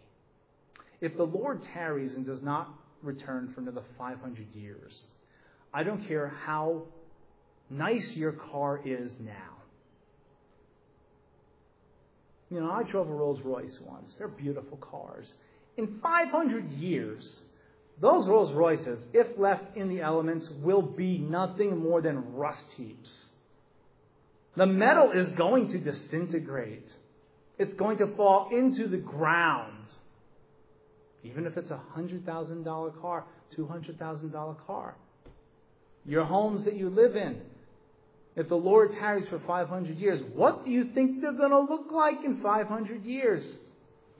If 1.00 1.16
the 1.16 1.24
Lord 1.24 1.62
tarries 1.74 2.14
and 2.14 2.24
does 2.24 2.42
not 2.42 2.72
return 3.02 3.52
for 3.54 3.60
another 3.60 3.82
500 3.98 4.54
years, 4.54 5.04
I 5.72 5.82
don't 5.82 6.06
care 6.06 6.28
how 6.44 6.84
nice 7.70 8.12
your 8.14 8.32
car 8.32 8.80
is 8.84 9.14
now. 9.20 9.56
You 12.50 12.60
know, 12.60 12.70
I 12.70 12.82
drove 12.82 13.08
a 13.08 13.12
Rolls 13.12 13.40
Royce 13.42 13.78
once. 13.86 14.14
They're 14.18 14.28
beautiful 14.28 14.76
cars. 14.78 15.32
In 15.76 16.00
500 16.02 16.72
years, 16.72 17.42
those 18.00 18.26
Rolls 18.26 18.52
Royces, 18.52 19.00
if 19.12 19.38
left 19.38 19.76
in 19.76 19.88
the 19.88 20.00
elements, 20.00 20.48
will 20.62 20.82
be 20.82 21.18
nothing 21.18 21.78
more 21.78 22.02
than 22.02 22.34
rust 22.34 22.66
heaps. 22.76 23.26
The 24.56 24.66
metal 24.66 25.12
is 25.12 25.28
going 25.30 25.70
to 25.72 25.78
disintegrate. 25.78 26.90
It's 27.58 27.74
going 27.74 27.98
to 27.98 28.08
fall 28.16 28.48
into 28.50 28.88
the 28.88 28.96
ground. 28.96 29.84
Even 31.22 31.46
if 31.46 31.56
it's 31.56 31.70
a 31.70 31.80
$100,000 31.96 33.00
car, 33.00 33.24
$200,000 33.56 34.66
car. 34.66 34.96
Your 36.06 36.24
homes 36.24 36.64
that 36.64 36.74
you 36.74 36.88
live 36.88 37.14
in, 37.14 37.42
if 38.36 38.48
the 38.48 38.56
Lord 38.56 38.92
tarries 38.92 39.28
for 39.28 39.40
500 39.40 39.98
years, 39.98 40.20
what 40.34 40.64
do 40.64 40.70
you 40.70 40.90
think 40.94 41.20
they're 41.20 41.32
going 41.32 41.50
to 41.50 41.60
look 41.60 41.90
like 41.90 42.24
in 42.24 42.40
500 42.40 43.04
years? 43.04 43.58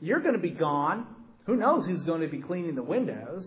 You're 0.00 0.20
going 0.20 0.34
to 0.34 0.40
be 0.40 0.50
gone. 0.50 1.06
Who 1.46 1.56
knows 1.56 1.86
who's 1.86 2.02
going 2.02 2.20
to 2.22 2.28
be 2.28 2.40
cleaning 2.40 2.74
the 2.74 2.82
windows? 2.82 3.46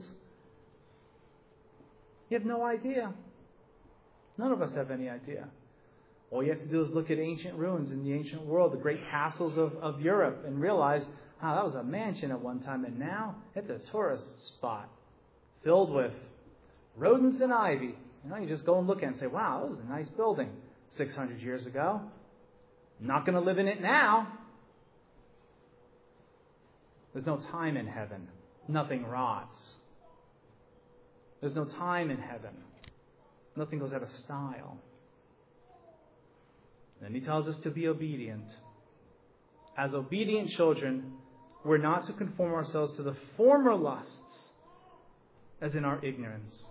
You 2.30 2.38
have 2.38 2.48
no 2.48 2.64
idea. 2.64 3.14
None 4.38 4.52
of 4.52 4.62
us 4.62 4.74
have 4.76 4.90
any 4.90 5.10
idea. 5.10 5.48
All 6.32 6.42
you 6.42 6.50
have 6.50 6.62
to 6.62 6.68
do 6.68 6.82
is 6.82 6.90
look 6.90 7.12
at 7.12 7.20
ancient 7.20 7.56
ruins 7.56 7.92
in 7.92 8.04
the 8.04 8.12
ancient 8.14 8.44
world, 8.44 8.74
the 8.74 8.78
great 8.78 9.00
castles 9.12 9.58
of, 9.58 9.76
of 9.76 10.02
Europe, 10.02 10.44
and 10.48 10.60
realize, 10.60 11.04
oh, 11.44 11.56
that 11.56 11.64
was 11.64 11.76
a 11.76 11.84
mansion 11.84 12.32
at 12.32 12.42
one 12.42 12.60
time, 12.60 12.86
and 12.86 12.98
now 12.98 13.36
it's 13.56 13.70
a 13.70 13.80
tourist 13.92 14.26
spot 14.56 14.90
filled 15.64 15.92
with 15.92 16.14
rodents 16.98 17.40
and 17.42 17.54
ivy. 17.54 17.96
You 18.24 18.30
know, 18.30 18.38
you 18.38 18.48
just 18.48 18.66
go 18.66 18.80
and 18.80 18.88
look 18.88 19.00
at 19.00 19.04
it 19.04 19.08
and 19.08 19.18
say, 19.20 19.28
wow, 19.28 19.66
this 19.68 19.78
is 19.78 19.86
a 19.86 19.90
nice 19.90 20.08
building 20.10 20.50
600 20.98 21.42
years 21.42 21.66
ago. 21.66 22.02
I'm 23.00 23.08
not 23.08 23.26
going 23.26 23.36
to 23.36 23.42
live 23.42 23.58
in 23.58 23.68
it 23.68 23.82
now. 23.82 24.28
There's 27.14 27.26
no 27.26 27.38
time 27.52 27.78
in 27.78 27.86
heaven. 27.86 28.28
Nothing 28.68 29.06
rots. 29.06 29.56
There's 31.42 31.56
no 31.56 31.66
time 31.66 32.10
in 32.10 32.18
heaven. 32.18 32.54
Nothing 33.56 33.80
goes 33.80 33.94
out 33.94 34.02
of 34.02 34.10
style. 34.10 34.78
Then 37.02 37.14
he 37.14 37.20
tells 37.20 37.48
us 37.48 37.56
to 37.64 37.70
be 37.70 37.88
obedient. 37.88 38.46
As 39.78 39.94
obedient 39.94 40.52
children, 40.52 41.14
we're 41.66 41.78
not 41.78 42.06
to 42.08 42.14
conform 42.14 42.54
ourselves 42.54 42.96
to 42.96 43.04
the 43.04 43.16
former 43.36 43.76
lusts 43.76 44.46
as 45.62 45.76
in 45.76 45.84
our 45.84 46.04
ignorance. 46.04 46.64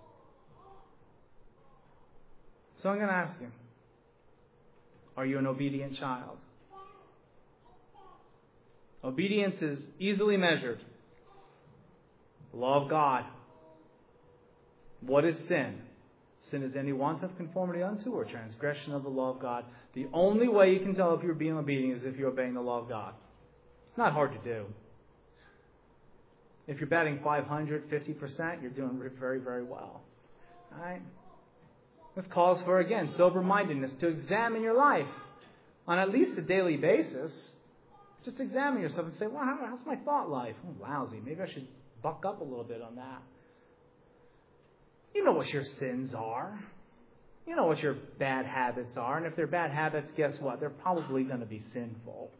So 2.83 2.89
I'm 2.89 2.97
going 2.97 3.09
to 3.09 3.15
ask 3.15 3.41
you 3.41 3.49
Are 5.17 5.27
you 5.27 5.39
an 5.39 5.47
obedient 5.47 5.97
child? 5.99 6.39
Obedience 9.05 9.61
is 9.61 9.81
easily 9.99 10.37
measured. 10.37 10.81
The 12.53 12.59
law 12.59 12.83
of 12.85 12.91
God 12.91 13.25
what 15.07 15.25
is 15.25 15.37
sin? 15.49 15.75
Sin 16.51 16.63
is 16.63 16.77
any 16.77 16.93
want 16.93 17.23
of 17.23 17.37
conformity 17.37 17.83
unto 17.83 18.11
or 18.11 18.25
transgression 18.25 18.93
of 18.93 19.03
the 19.03 19.09
law 19.09 19.35
of 19.35 19.41
God. 19.41 19.65
The 19.95 20.07
only 20.13 20.49
way 20.49 20.73
you 20.73 20.81
can 20.81 20.95
tell 20.95 21.15
if 21.15 21.23
you're 21.23 21.35
being 21.35 21.57
obedient 21.57 21.99
is 21.99 22.05
if 22.05 22.17
you're 22.17 22.31
obeying 22.31 22.55
the 22.55 22.61
law 22.61 22.81
of 22.81 22.89
God. 22.89 23.15
It's 23.89 23.99
not 23.99 24.13
hard 24.13 24.33
to 24.33 24.39
do. 24.39 24.65
If 26.67 26.79
you're 26.79 26.89
batting 26.89 27.21
500, 27.23 27.91
50%, 27.91 28.63
you're 28.63 28.71
doing 28.71 29.01
very, 29.19 29.41
very 29.41 29.65
well. 29.65 30.03
All 30.73 30.85
right? 30.85 31.03
This 32.15 32.27
calls 32.27 32.63
for, 32.63 32.79
again, 32.81 33.09
sober 33.17 33.43
mindedness 33.43 33.93
to 34.01 34.09
examine 34.09 34.63
your 34.63 34.77
life 34.77 35.09
on 35.87 35.99
at 35.99 36.11
least 36.11 36.39
a 36.39 36.43
daily 36.43 36.77
basis. 36.77 37.33
Just 38.25 38.39
examine 38.39 38.83
yourself 38.83 39.07
and 39.07 39.17
say, 39.17 39.27
well, 39.27 39.43
how's 39.45 39.85
my 39.87 39.97
thought 39.97 40.31
life? 40.31 40.55
Oh, 40.67 40.83
lousy. 40.83 41.21
Maybe 41.25 41.41
I 41.41 41.51
should 41.53 41.67
buck 42.03 42.25
up 42.27 42.41
a 42.41 42.45
little 42.45 42.65
bit 42.65 42.83
on 42.83 42.97
that. 42.97 43.23
You 45.15 45.25
know 45.25 45.33
what 45.33 45.49
your 45.49 45.65
sins 45.79 46.15
are. 46.15 46.61
You 47.47 47.57
know 47.57 47.67
what 47.67 47.83
your 47.83 47.97
bad 48.19 48.47
habits 48.47 48.97
are. 48.97 49.17
And 49.17 49.27
if 49.27 49.35
they're 49.35 49.47
bad 49.47 49.71
habits, 49.73 50.09
guess 50.17 50.35
what? 50.41 50.61
They're 50.61 50.71
probably 50.71 51.25
going 51.25 51.41
to 51.41 51.47
be 51.47 51.63
sinful. 51.73 52.31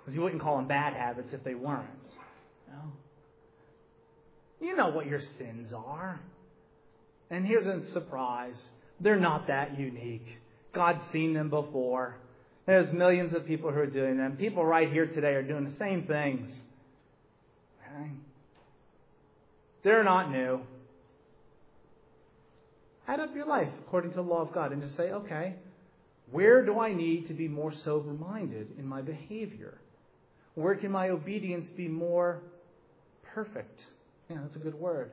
Because 0.00 0.14
you 0.14 0.20
wouldn't 0.20 0.42
call 0.42 0.56
them 0.56 0.68
bad 0.68 0.92
habits 0.92 1.28
if 1.32 1.42
they 1.44 1.54
weren't. 1.54 1.88
You 4.60 4.76
know 4.76 4.88
what 4.88 5.06
your 5.06 5.20
sins 5.38 5.72
are. 5.74 6.20
And 7.30 7.46
here's 7.46 7.66
a 7.66 7.92
surprise 7.92 8.60
they're 9.00 9.20
not 9.20 9.48
that 9.48 9.78
unique. 9.78 10.26
God's 10.72 11.00
seen 11.12 11.34
them 11.34 11.50
before. 11.50 12.16
There's 12.66 12.92
millions 12.92 13.34
of 13.34 13.44
people 13.44 13.70
who 13.70 13.80
are 13.80 13.86
doing 13.86 14.16
them. 14.16 14.36
People 14.36 14.64
right 14.64 14.90
here 14.90 15.06
today 15.06 15.34
are 15.34 15.42
doing 15.42 15.64
the 15.64 15.76
same 15.76 16.06
things. 16.06 16.46
Okay? 17.82 18.10
They're 19.82 20.04
not 20.04 20.30
new 20.30 20.60
add 23.06 23.20
up 23.20 23.34
your 23.34 23.46
life 23.46 23.68
according 23.86 24.10
to 24.10 24.16
the 24.16 24.22
law 24.22 24.40
of 24.40 24.52
God 24.52 24.72
and 24.72 24.82
just 24.82 24.96
say, 24.96 25.10
okay, 25.10 25.54
where 26.30 26.64
do 26.64 26.80
I 26.80 26.94
need 26.94 27.28
to 27.28 27.34
be 27.34 27.48
more 27.48 27.72
sober 27.72 28.12
minded 28.12 28.68
in 28.78 28.86
my 28.86 29.02
behavior? 29.02 29.78
Where 30.54 30.74
can 30.74 30.90
my 30.90 31.10
obedience 31.10 31.66
be 31.76 31.88
more 31.88 32.40
perfect? 33.34 33.78
Yeah, 34.30 34.38
that's 34.42 34.56
a 34.56 34.60
good 34.60 34.74
word. 34.74 35.10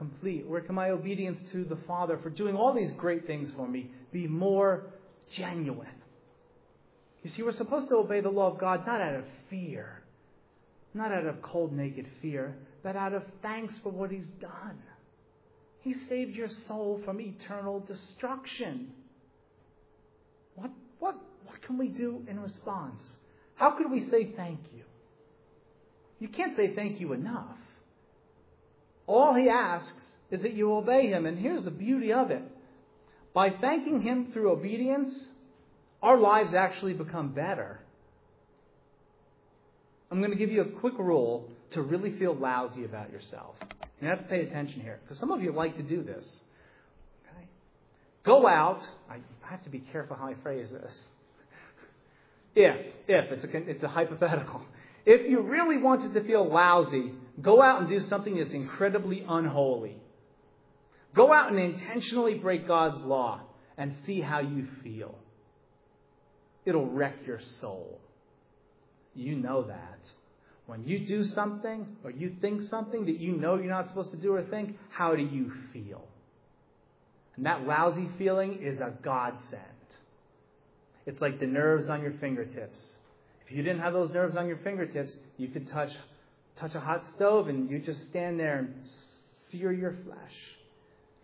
Complete. 0.00 0.46
Where 0.48 0.62
can 0.62 0.74
my 0.74 0.88
obedience 0.88 1.38
to 1.52 1.62
the 1.62 1.76
Father 1.86 2.18
for 2.22 2.30
doing 2.30 2.56
all 2.56 2.72
these 2.72 2.90
great 2.92 3.26
things 3.26 3.52
for 3.54 3.68
me 3.68 3.90
be 4.10 4.26
more 4.26 4.84
genuine? 5.36 5.86
You 7.22 7.28
see, 7.28 7.42
we're 7.42 7.52
supposed 7.52 7.90
to 7.90 7.96
obey 7.96 8.22
the 8.22 8.30
law 8.30 8.50
of 8.50 8.58
God 8.58 8.86
not 8.86 9.02
out 9.02 9.14
of 9.16 9.24
fear, 9.50 10.00
not 10.94 11.12
out 11.12 11.26
of 11.26 11.42
cold, 11.42 11.74
naked 11.74 12.06
fear, 12.22 12.56
but 12.82 12.96
out 12.96 13.12
of 13.12 13.24
thanks 13.42 13.74
for 13.82 13.90
what 13.90 14.10
He's 14.10 14.24
done. 14.40 14.78
He 15.82 15.92
saved 16.08 16.34
your 16.34 16.48
soul 16.48 17.02
from 17.04 17.20
eternal 17.20 17.80
destruction. 17.80 18.92
What, 20.54 20.70
what, 20.98 21.16
what 21.44 21.60
can 21.60 21.76
we 21.76 21.88
do 21.88 22.24
in 22.26 22.40
response? 22.40 23.02
How 23.54 23.72
can 23.72 23.92
we 23.92 24.08
say 24.08 24.32
thank 24.34 24.60
you? 24.74 24.84
You 26.20 26.28
can't 26.28 26.56
say 26.56 26.74
thank 26.74 27.00
you 27.00 27.12
enough. 27.12 27.58
All 29.10 29.34
he 29.34 29.48
asks 29.48 29.90
is 30.30 30.42
that 30.42 30.52
you 30.52 30.72
obey 30.72 31.08
him. 31.08 31.26
And 31.26 31.36
here's 31.36 31.64
the 31.64 31.70
beauty 31.72 32.12
of 32.12 32.30
it. 32.30 32.42
By 33.34 33.50
thanking 33.50 34.02
him 34.02 34.30
through 34.32 34.52
obedience, 34.52 35.26
our 36.00 36.16
lives 36.16 36.54
actually 36.54 36.92
become 36.92 37.32
better. 37.32 37.80
I'm 40.12 40.20
going 40.20 40.30
to 40.30 40.36
give 40.36 40.52
you 40.52 40.60
a 40.60 40.78
quick 40.78 40.96
rule 40.96 41.48
to 41.72 41.82
really 41.82 42.16
feel 42.20 42.36
lousy 42.36 42.84
about 42.84 43.10
yourself. 43.10 43.56
You 44.00 44.06
have 44.06 44.18
to 44.18 44.24
pay 44.26 44.42
attention 44.42 44.80
here 44.80 45.00
because 45.02 45.18
some 45.18 45.32
of 45.32 45.42
you 45.42 45.50
like 45.50 45.76
to 45.78 45.82
do 45.82 46.04
this. 46.04 46.24
Okay? 47.26 47.48
Go 48.24 48.46
out. 48.46 48.80
I 49.10 49.16
have 49.42 49.64
to 49.64 49.70
be 49.70 49.80
careful 49.90 50.14
how 50.14 50.28
I 50.28 50.34
phrase 50.40 50.68
this. 50.70 51.04
If, 52.54 52.94
if, 53.08 53.32
it's 53.32 53.44
a, 53.44 53.70
it's 53.70 53.82
a 53.82 53.88
hypothetical. 53.88 54.62
If 55.06 55.30
you 55.30 55.40
really 55.40 55.78
wanted 55.78 56.14
to 56.14 56.24
feel 56.24 56.48
lousy, 56.48 57.12
go 57.40 57.62
out 57.62 57.80
and 57.80 57.88
do 57.88 58.00
something 58.00 58.36
that's 58.36 58.52
incredibly 58.52 59.24
unholy. 59.26 59.96
Go 61.14 61.32
out 61.32 61.50
and 61.50 61.58
intentionally 61.58 62.34
break 62.34 62.68
God's 62.68 63.00
law 63.00 63.40
and 63.76 63.94
see 64.06 64.20
how 64.20 64.40
you 64.40 64.66
feel. 64.84 65.18
It'll 66.64 66.86
wreck 66.86 67.16
your 67.26 67.40
soul. 67.60 68.00
You 69.14 69.36
know 69.36 69.62
that. 69.64 69.98
When 70.66 70.84
you 70.84 71.04
do 71.04 71.24
something 71.24 71.96
or 72.04 72.10
you 72.10 72.36
think 72.40 72.62
something 72.62 73.06
that 73.06 73.18
you 73.18 73.32
know 73.32 73.56
you're 73.56 73.66
not 73.66 73.88
supposed 73.88 74.12
to 74.12 74.16
do 74.16 74.34
or 74.34 74.42
think, 74.42 74.76
how 74.90 75.16
do 75.16 75.22
you 75.22 75.50
feel? 75.72 76.04
And 77.36 77.46
that 77.46 77.66
lousy 77.66 78.08
feeling 78.18 78.62
is 78.62 78.78
a 78.78 78.94
godsend. 79.02 79.64
It's 81.06 81.20
like 81.20 81.40
the 81.40 81.46
nerves 81.46 81.88
on 81.88 82.02
your 82.02 82.12
fingertips. 82.20 82.78
If 83.50 83.56
you 83.56 83.64
didn't 83.64 83.80
have 83.80 83.92
those 83.92 84.12
nerves 84.12 84.36
on 84.36 84.46
your 84.46 84.58
fingertips, 84.58 85.12
you 85.36 85.48
could 85.48 85.68
touch 85.70 85.90
touch 86.58 86.74
a 86.74 86.80
hot 86.80 87.02
stove 87.16 87.48
and 87.48 87.68
you 87.68 87.80
just 87.80 88.08
stand 88.10 88.38
there 88.38 88.58
and 88.58 88.74
sear 89.50 89.72
your 89.72 89.96
flesh. 90.04 90.34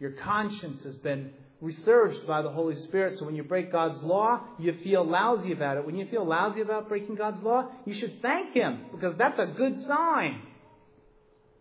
Your 0.01 0.11
conscience 0.13 0.83
has 0.83 0.97
been 0.97 1.31
researched 1.61 2.27
by 2.27 2.43
the 2.43 2.49
Holy 2.49 2.75
Spirit. 2.75 3.19
So 3.19 3.27
when 3.27 3.37
you 3.37 3.43
break 3.45 3.71
God's 3.71 4.03
law, 4.03 4.41
you 4.59 4.75
feel 4.83 5.05
lousy 5.05 5.53
about 5.53 5.77
it. 5.77 5.87
When 5.87 5.97
you 5.97 6.07
feel 6.07 6.27
lousy 6.27 6.63
about 6.63 6.89
breaking 6.89 7.15
God's 7.15 7.43
law, 7.43 7.71
you 7.85 7.95
should 7.95 8.21
thank 8.23 8.55
Him 8.55 8.87
because 8.93 9.17
that's 9.17 9.39
a 9.39 9.47
good 9.47 9.85
sign. 9.87 10.43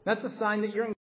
That's 0.03 0.23
a 0.23 0.35
sign 0.37 0.61
that 0.61 0.73
you're 0.73 0.85
in 0.85 0.93